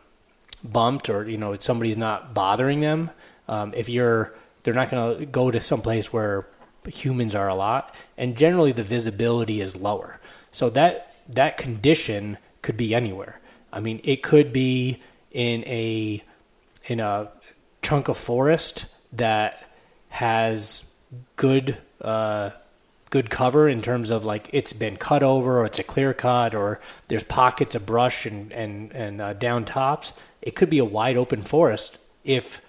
bumped 0.64 1.10
or 1.10 1.28
you 1.28 1.36
know 1.36 1.56
somebody's 1.58 1.98
not 1.98 2.32
bothering 2.32 2.80
them. 2.80 3.10
Um, 3.48 3.74
if 3.76 3.88
you're 3.88 4.34
they're 4.62 4.74
not 4.74 4.90
going 4.90 5.18
to 5.18 5.26
go 5.26 5.50
to 5.50 5.60
some 5.60 5.82
place 5.82 6.12
where 6.12 6.46
humans 6.86 7.34
are 7.34 7.48
a 7.48 7.54
lot, 7.54 7.94
and 8.16 8.36
generally 8.36 8.72
the 8.72 8.84
visibility 8.84 9.60
is 9.60 9.76
lower. 9.76 10.20
So 10.52 10.70
that 10.70 11.14
that 11.28 11.56
condition 11.56 12.38
could 12.62 12.76
be 12.76 12.94
anywhere. 12.94 13.40
I 13.72 13.80
mean, 13.80 14.00
it 14.04 14.22
could 14.22 14.52
be 14.52 15.02
in 15.32 15.64
a 15.66 16.22
in 16.86 17.00
a 17.00 17.30
chunk 17.82 18.08
of 18.08 18.16
forest 18.16 18.86
that 19.12 19.64
has 20.08 20.90
good 21.36 21.76
uh, 22.04 22.50
good 23.10 23.30
cover 23.30 23.68
in 23.68 23.80
terms 23.80 24.10
of 24.10 24.24
like 24.24 24.48
it's 24.52 24.72
been 24.72 24.96
cut 24.96 25.22
over 25.22 25.60
or 25.60 25.66
it's 25.66 25.78
a 25.78 25.84
clear 25.84 26.12
cut 26.12 26.54
or 26.54 26.80
there's 27.08 27.24
pockets 27.24 27.74
of 27.74 27.86
brush 27.86 28.26
and 28.26 28.52
and 28.52 28.92
and 28.92 29.20
uh, 29.20 29.32
down 29.32 29.64
tops. 29.64 30.12
It 30.42 30.54
could 30.54 30.68
be 30.68 30.78
a 30.78 30.84
wide 30.84 31.16
open 31.16 31.42
forest 31.42 31.98
if 32.24 32.60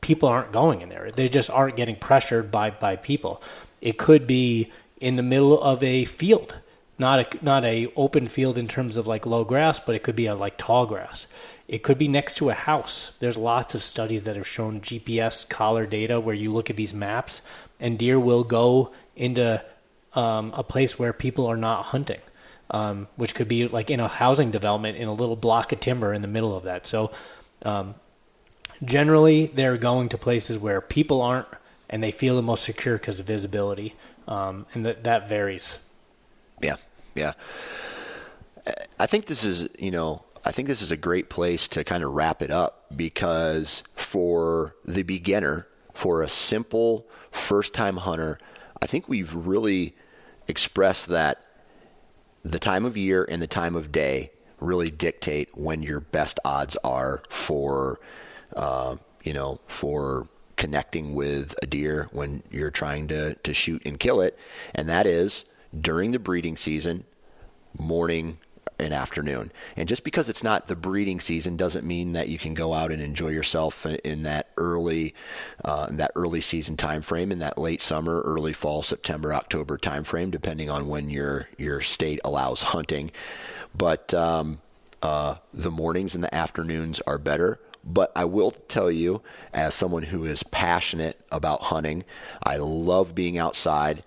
people 0.00 0.28
aren't 0.28 0.52
going 0.52 0.80
in 0.80 0.88
there. 0.88 1.08
They 1.14 1.28
just 1.28 1.50
aren't 1.50 1.76
getting 1.76 1.96
pressured 1.96 2.50
by 2.50 2.70
by 2.70 2.96
people. 2.96 3.42
It 3.80 3.98
could 3.98 4.26
be 4.26 4.70
in 5.00 5.16
the 5.16 5.22
middle 5.22 5.60
of 5.60 5.82
a 5.82 6.04
field, 6.04 6.56
not 7.00 7.18
a 7.34 7.44
not 7.44 7.64
a 7.64 7.92
open 7.96 8.28
field 8.28 8.58
in 8.58 8.68
terms 8.68 8.96
of 8.96 9.06
like 9.06 9.26
low 9.26 9.42
grass, 9.42 9.80
but 9.80 9.94
it 9.94 10.02
could 10.02 10.14
be 10.14 10.26
a 10.26 10.34
like 10.34 10.56
tall 10.58 10.86
grass. 10.86 11.26
It 11.66 11.82
could 11.82 11.98
be 11.98 12.08
next 12.08 12.36
to 12.36 12.50
a 12.50 12.54
house. 12.54 13.16
There's 13.20 13.36
lots 13.36 13.74
of 13.74 13.82
studies 13.82 14.24
that 14.24 14.36
have 14.36 14.46
shown 14.46 14.80
GPS 14.80 15.48
collar 15.48 15.86
data 15.86 16.20
where 16.20 16.34
you 16.34 16.52
look 16.52 16.68
at 16.68 16.76
these 16.76 16.92
maps 16.92 17.42
and 17.80 17.98
deer 17.98 18.20
will 18.20 18.44
go 18.44 18.92
into 19.16 19.64
um, 20.14 20.52
a 20.54 20.62
place 20.62 20.98
where 20.98 21.12
people 21.12 21.46
are 21.46 21.56
not 21.56 21.86
hunting, 21.86 22.20
um, 22.70 23.08
which 23.16 23.34
could 23.34 23.48
be 23.48 23.66
like 23.66 23.90
in 23.90 24.00
a 24.00 24.08
housing 24.08 24.50
development 24.50 24.98
in 24.98 25.08
a 25.08 25.14
little 25.14 25.36
block 25.36 25.72
of 25.72 25.80
timber 25.80 26.12
in 26.12 26.22
the 26.22 26.28
middle 26.28 26.56
of 26.56 26.64
that. 26.64 26.86
So 26.86 27.12
um, 27.62 27.94
generally 28.84 29.46
they're 29.46 29.78
going 29.78 30.08
to 30.10 30.18
places 30.18 30.58
where 30.58 30.80
people 30.80 31.22
aren't 31.22 31.48
and 31.88 32.02
they 32.02 32.10
feel 32.10 32.36
the 32.36 32.42
most 32.42 32.64
secure 32.64 32.98
because 32.98 33.20
of 33.20 33.26
visibility 33.26 33.94
um, 34.28 34.66
and 34.74 34.86
that 34.86 35.04
that 35.04 35.28
varies 35.28 35.80
Yeah, 36.60 36.76
yeah. 37.14 37.32
I 38.98 39.06
think 39.06 39.26
this 39.26 39.44
is, 39.44 39.68
you 39.78 39.90
know, 39.90 40.24
I 40.44 40.52
think 40.52 40.68
this 40.68 40.82
is 40.82 40.90
a 40.90 40.96
great 40.96 41.28
place 41.28 41.68
to 41.68 41.84
kind 41.84 42.02
of 42.02 42.12
wrap 42.12 42.42
it 42.42 42.50
up 42.50 42.86
because 42.96 43.82
for 43.94 44.74
the 44.84 45.02
beginner, 45.02 45.66
for 45.92 46.22
a 46.22 46.28
simple 46.28 47.06
first 47.30 47.74
time 47.74 47.98
hunter, 47.98 48.38
I 48.80 48.86
think 48.86 49.08
we've 49.08 49.34
really 49.34 49.94
expressed 50.48 51.08
that 51.08 51.44
the 52.42 52.58
time 52.58 52.84
of 52.84 52.96
year 52.96 53.26
and 53.28 53.42
the 53.42 53.46
time 53.46 53.76
of 53.76 53.92
day 53.92 54.30
really 54.58 54.90
dictate 54.90 55.56
when 55.56 55.82
your 55.82 56.00
best 56.00 56.38
odds 56.44 56.76
are 56.84 57.22
for, 57.28 58.00
uh, 58.56 58.96
you 59.22 59.32
know, 59.32 59.60
for 59.66 60.28
connecting 60.56 61.14
with 61.14 61.54
a 61.62 61.66
deer 61.66 62.08
when 62.12 62.42
you're 62.50 62.70
trying 62.70 63.08
to, 63.08 63.34
to 63.36 63.54
shoot 63.54 63.82
and 63.84 63.98
kill 63.98 64.20
it. 64.20 64.38
And 64.74 64.88
that 64.88 65.06
is 65.06 65.44
during 65.78 66.12
the 66.12 66.18
breeding 66.18 66.56
season, 66.56 67.04
morning 67.78 68.38
and 68.78 68.94
afternoon. 68.94 69.52
And 69.76 69.88
just 69.88 70.04
because 70.04 70.30
it's 70.30 70.42
not 70.42 70.66
the 70.66 70.76
breeding 70.76 71.20
season 71.20 71.56
doesn't 71.56 71.86
mean 71.86 72.12
that 72.14 72.28
you 72.28 72.38
can 72.38 72.54
go 72.54 72.72
out 72.72 72.90
and 72.90 73.02
enjoy 73.02 73.28
yourself 73.28 73.84
in 73.84 74.22
that 74.22 74.48
early, 74.56 75.14
uh, 75.64 75.86
in 75.90 75.98
that 75.98 76.12
early 76.16 76.40
season 76.40 76.76
time 76.76 77.02
frame, 77.02 77.30
in 77.30 77.40
that 77.40 77.58
late 77.58 77.82
summer, 77.82 78.22
early 78.22 78.54
fall, 78.54 78.82
September, 78.82 79.34
October 79.34 79.76
time 79.76 80.02
frame, 80.02 80.30
depending 80.30 80.70
on 80.70 80.88
when 80.88 81.10
your 81.10 81.48
your 81.58 81.80
state 81.82 82.20
allows 82.24 82.62
hunting. 82.62 83.10
But 83.74 84.14
um, 84.14 84.62
uh, 85.02 85.36
the 85.52 85.70
mornings 85.70 86.14
and 86.14 86.24
the 86.24 86.34
afternoons 86.34 87.00
are 87.02 87.18
better 87.18 87.60
But 87.84 88.12
I 88.14 88.24
will 88.26 88.50
tell 88.50 88.90
you, 88.90 89.22
as 89.52 89.74
someone 89.74 90.04
who 90.04 90.24
is 90.24 90.42
passionate 90.42 91.20
about 91.32 91.62
hunting, 91.64 92.04
I 92.42 92.56
love 92.56 93.14
being 93.14 93.38
outside 93.38 94.02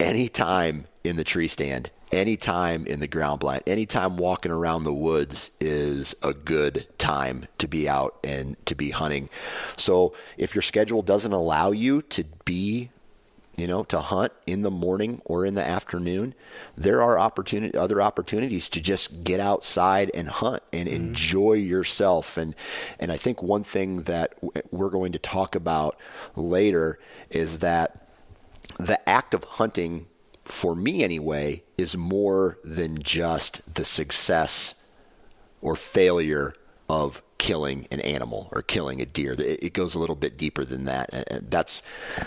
anytime 0.00 0.86
in 1.04 1.16
the 1.16 1.24
tree 1.24 1.48
stand, 1.48 1.90
anytime 2.12 2.86
in 2.86 3.00
the 3.00 3.08
ground 3.08 3.40
blind, 3.40 3.62
anytime 3.66 4.16
walking 4.16 4.52
around 4.52 4.84
the 4.84 4.92
woods 4.92 5.50
is 5.60 6.14
a 6.22 6.32
good 6.32 6.86
time 6.98 7.46
to 7.58 7.68
be 7.68 7.88
out 7.88 8.18
and 8.24 8.56
to 8.66 8.74
be 8.74 8.90
hunting. 8.90 9.28
So 9.76 10.14
if 10.36 10.54
your 10.54 10.62
schedule 10.62 11.02
doesn't 11.02 11.32
allow 11.32 11.70
you 11.70 12.02
to 12.02 12.24
be 12.44 12.90
you 13.56 13.66
know, 13.66 13.84
to 13.84 14.00
hunt 14.00 14.32
in 14.46 14.62
the 14.62 14.70
morning 14.70 15.20
or 15.26 15.44
in 15.44 15.54
the 15.54 15.66
afternoon, 15.66 16.34
there 16.76 17.02
are 17.02 17.18
opportunity 17.18 17.76
other 17.76 18.00
opportunities 18.00 18.70
to 18.70 18.80
just 18.80 19.22
get 19.22 19.38
outside 19.38 20.10
and 20.14 20.30
hunt 20.30 20.62
and 20.72 20.88
mm-hmm. 20.88 21.08
enjoy 21.08 21.52
yourself. 21.52 22.38
And 22.38 22.54
and 22.98 23.12
I 23.12 23.18
think 23.18 23.42
one 23.42 23.62
thing 23.62 24.04
that 24.04 24.34
we're 24.70 24.88
going 24.88 25.12
to 25.12 25.18
talk 25.18 25.54
about 25.54 25.98
later 26.34 26.98
is 27.28 27.58
that 27.58 28.09
the 28.80 29.08
act 29.08 29.34
of 29.34 29.44
hunting 29.44 30.06
for 30.44 30.74
me 30.74 31.04
anyway 31.04 31.62
is 31.78 31.96
more 31.96 32.58
than 32.64 33.02
just 33.02 33.74
the 33.74 33.84
success 33.84 34.90
or 35.60 35.76
failure 35.76 36.54
of 36.88 37.22
killing 37.38 37.86
an 37.90 38.00
animal 38.00 38.48
or 38.52 38.62
killing 38.62 39.00
a 39.00 39.06
deer. 39.06 39.34
It 39.38 39.72
goes 39.72 39.94
a 39.94 39.98
little 39.98 40.16
bit 40.16 40.36
deeper 40.36 40.64
than 40.64 40.84
that. 40.86 41.48
That's 41.48 41.82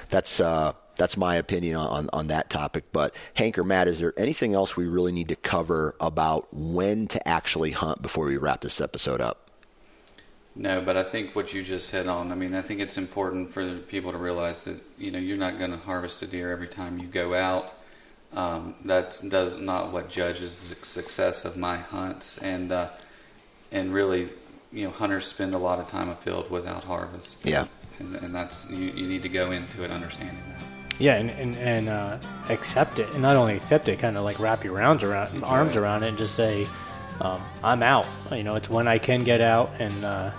that's 0.10 0.40
uh, 0.40 0.74
that's 0.96 1.18
my 1.18 1.36
opinion 1.36 1.76
on, 1.76 2.10
on 2.14 2.28
that 2.28 2.50
topic. 2.50 2.86
But 2.92 3.16
Hank 3.36 3.58
or 3.58 3.64
Matt, 3.64 3.88
is 3.88 4.00
there 4.00 4.14
anything 4.18 4.54
else 4.54 4.78
we 4.78 4.86
really 4.86 5.12
need 5.12 5.28
to 5.30 5.36
cover 5.36 5.96
about 6.00 6.54
when 6.54 7.08
to 7.08 7.28
actually 7.28 7.72
hunt 7.72 8.02
before 8.02 8.26
we 8.26 8.38
wrap 8.38 8.62
this 8.62 8.80
episode 8.80 9.22
up? 9.22 9.43
No, 10.56 10.82
but 10.82 10.96
I 10.98 11.04
think 11.04 11.36
what 11.36 11.54
you 11.54 11.64
just 11.64 11.92
hit 11.92 12.08
on. 12.08 12.32
I 12.32 12.36
mean, 12.36 12.54
I 12.54 12.62
think 12.62 12.80
it's 12.80 12.98
important 12.98 13.50
for 13.50 13.78
people 13.80 14.12
to 14.12 14.18
realize 14.18 14.66
that 14.66 14.80
you 15.00 15.10
know 15.10 15.18
you're 15.18 15.38
not 15.38 15.58
going 15.58 15.72
to 15.72 15.78
harvest 15.78 16.22
a 16.22 16.28
deer 16.28 16.52
every 16.52 16.68
time 16.68 17.00
you 17.00 17.08
go 17.08 17.34
out. 17.34 17.74
Um, 18.34 18.76
that's 18.86 19.20
does 19.20 19.60
not 19.60 19.92
what 19.92 20.10
judges 20.10 20.68
the 20.68 20.86
success 20.86 21.46
of 21.46 21.58
my 21.58 21.78
hunts, 21.78 22.38
and 22.38 22.72
uh, 22.72 22.90
and 23.72 23.94
really, 23.94 24.30
you 24.72 24.86
know, 24.86 24.92
hunters 24.92 25.26
spend 25.26 25.56
a 25.56 25.58
lot 25.58 25.80
of 25.80 25.88
time 25.88 26.10
afield 26.10 26.52
without 26.52 26.84
harvest. 26.84 27.44
Yeah, 27.44 27.66
and, 28.00 28.16
and 28.16 28.36
that's 28.36 28.70
you, 28.70 28.92
you 28.92 29.08
need 29.08 29.24
to 29.24 29.30
go 29.30 29.52
into 29.52 29.84
it 29.84 29.90
understanding 29.90 30.38
that. 30.50 30.64
Yeah, 31.00 31.16
and 31.16 31.32
and, 31.32 31.56
and 31.58 31.90
uh, 31.90 32.18
accept 32.50 33.00
it, 33.00 33.10
and 33.14 33.24
not 33.24 33.36
only 33.36 33.56
accept 33.56 33.88
it, 33.88 33.98
kind 33.98 34.18
of 34.18 34.24
like 34.24 34.40
wrap 34.40 34.64
your 34.64 34.74
rounds 34.74 35.04
around 35.04 35.44
arms 35.44 35.76
around 35.76 36.04
it, 36.04 36.10
and 36.10 36.18
just 36.18 36.36
say, 36.36 36.68
um, 37.22 37.42
"I'm 37.64 37.84
out." 37.84 38.08
You 38.32 38.44
know, 38.44 38.56
it's 38.56 38.70
when 38.70 38.88
I 38.88 38.98
can 38.98 39.24
get 39.24 39.42
out, 39.42 39.72
and 39.80 40.06
uh, 40.06 40.32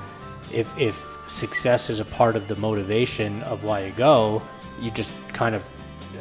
if 0.53 0.77
if 0.79 1.17
success 1.27 1.91
is 1.91 2.01
a 2.01 2.05
part 2.05 2.37
of 2.37 2.49
the 2.49 2.57
motivation 2.57 3.43
of 3.45 3.65
why 3.65 3.85
you 3.85 3.93
go, 3.93 4.43
you 4.81 4.91
just 4.91 5.13
kind 5.33 5.55
of 5.55 5.65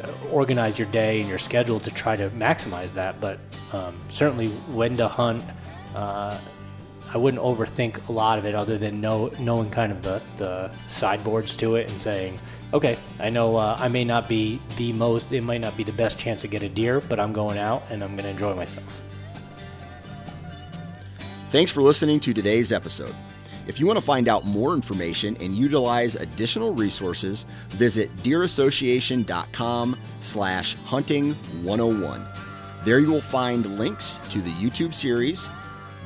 uh, 0.02 0.10
organize 0.32 0.78
your 0.78 0.88
day 0.88 1.20
and 1.20 1.28
your 1.28 1.38
schedule 1.38 1.80
to 1.80 1.90
try 1.90 2.16
to 2.16 2.30
maximize 2.30 2.92
that. 2.92 3.20
But 3.20 3.38
um, 3.72 3.96
certainly, 4.08 4.48
when 4.48 4.96
to 4.96 5.08
hunt. 5.08 5.44
Uh, 5.94 6.38
I 7.12 7.16
wouldn't 7.16 7.40
overthink 7.40 8.08
a 8.08 8.12
lot 8.12 8.38
of 8.38 8.44
it, 8.44 8.56
other 8.56 8.76
than 8.76 9.00
know, 9.00 9.30
knowing 9.38 9.70
kind 9.70 9.92
of 9.92 10.02
the, 10.02 10.20
the 10.36 10.68
sideboards 10.88 11.54
to 11.58 11.76
it 11.76 11.88
and 11.88 12.00
saying, 12.00 12.40
okay, 12.72 12.98
I 13.20 13.30
know 13.30 13.54
uh, 13.54 13.76
I 13.78 13.86
may 13.86 14.04
not 14.04 14.28
be 14.28 14.60
the 14.76 14.92
most, 14.92 15.30
it 15.30 15.42
might 15.42 15.60
not 15.60 15.76
be 15.76 15.84
the 15.84 15.92
best 15.92 16.18
chance 16.18 16.40
to 16.40 16.48
get 16.48 16.64
a 16.64 16.68
deer, 16.68 17.00
but 17.00 17.20
I'm 17.20 17.32
going 17.32 17.56
out 17.56 17.84
and 17.88 18.02
I'm 18.02 18.16
going 18.16 18.24
to 18.24 18.30
enjoy 18.30 18.54
myself. 18.56 19.02
Thanks 21.54 21.70
for 21.70 21.82
listening 21.82 22.18
to 22.18 22.34
today's 22.34 22.72
episode. 22.72 23.14
If 23.68 23.78
you 23.78 23.86
want 23.86 23.96
to 23.96 24.04
find 24.04 24.26
out 24.26 24.44
more 24.44 24.74
information 24.74 25.36
and 25.38 25.54
utilize 25.54 26.16
additional 26.16 26.74
resources, 26.74 27.46
visit 27.68 28.10
deerassociation.com 28.24 29.96
slash 30.18 30.74
hunting 30.78 31.34
101. 31.62 32.26
There 32.84 32.98
you 32.98 33.08
will 33.08 33.20
find 33.20 33.78
links 33.78 34.18
to 34.30 34.40
the 34.40 34.50
YouTube 34.50 34.92
series, 34.92 35.48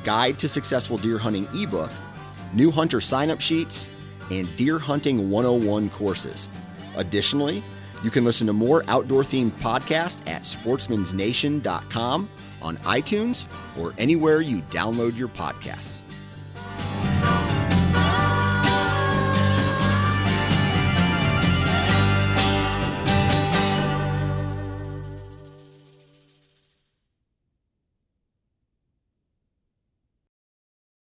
Guide 0.03 0.37
to 0.37 0.47
Successful 0.47 0.99
Deer 0.99 1.17
Hunting 1.17 1.47
ebook, 1.51 1.89
new 2.53 2.69
hunter 2.69 3.01
sign-up 3.01 3.41
sheets, 3.41 3.89
and 4.29 4.55
Deer 4.55 4.77
Hunting 4.77 5.31
101 5.31 5.89
courses. 5.89 6.47
Additionally, 6.95 7.63
you 8.03 8.11
can 8.11 8.23
listen 8.23 8.45
to 8.45 8.53
more 8.53 8.83
outdoor 8.87 9.23
themed 9.23 9.53
podcasts 9.53 10.21
at 10.27 10.43
sportsmansnation.com 10.43 12.29
on 12.61 12.77
iTunes 12.77 13.45
or 13.77 13.93
anywhere 13.97 14.41
you 14.41 14.61
download 14.63 15.17
your 15.17 15.29
podcasts. 15.29 15.99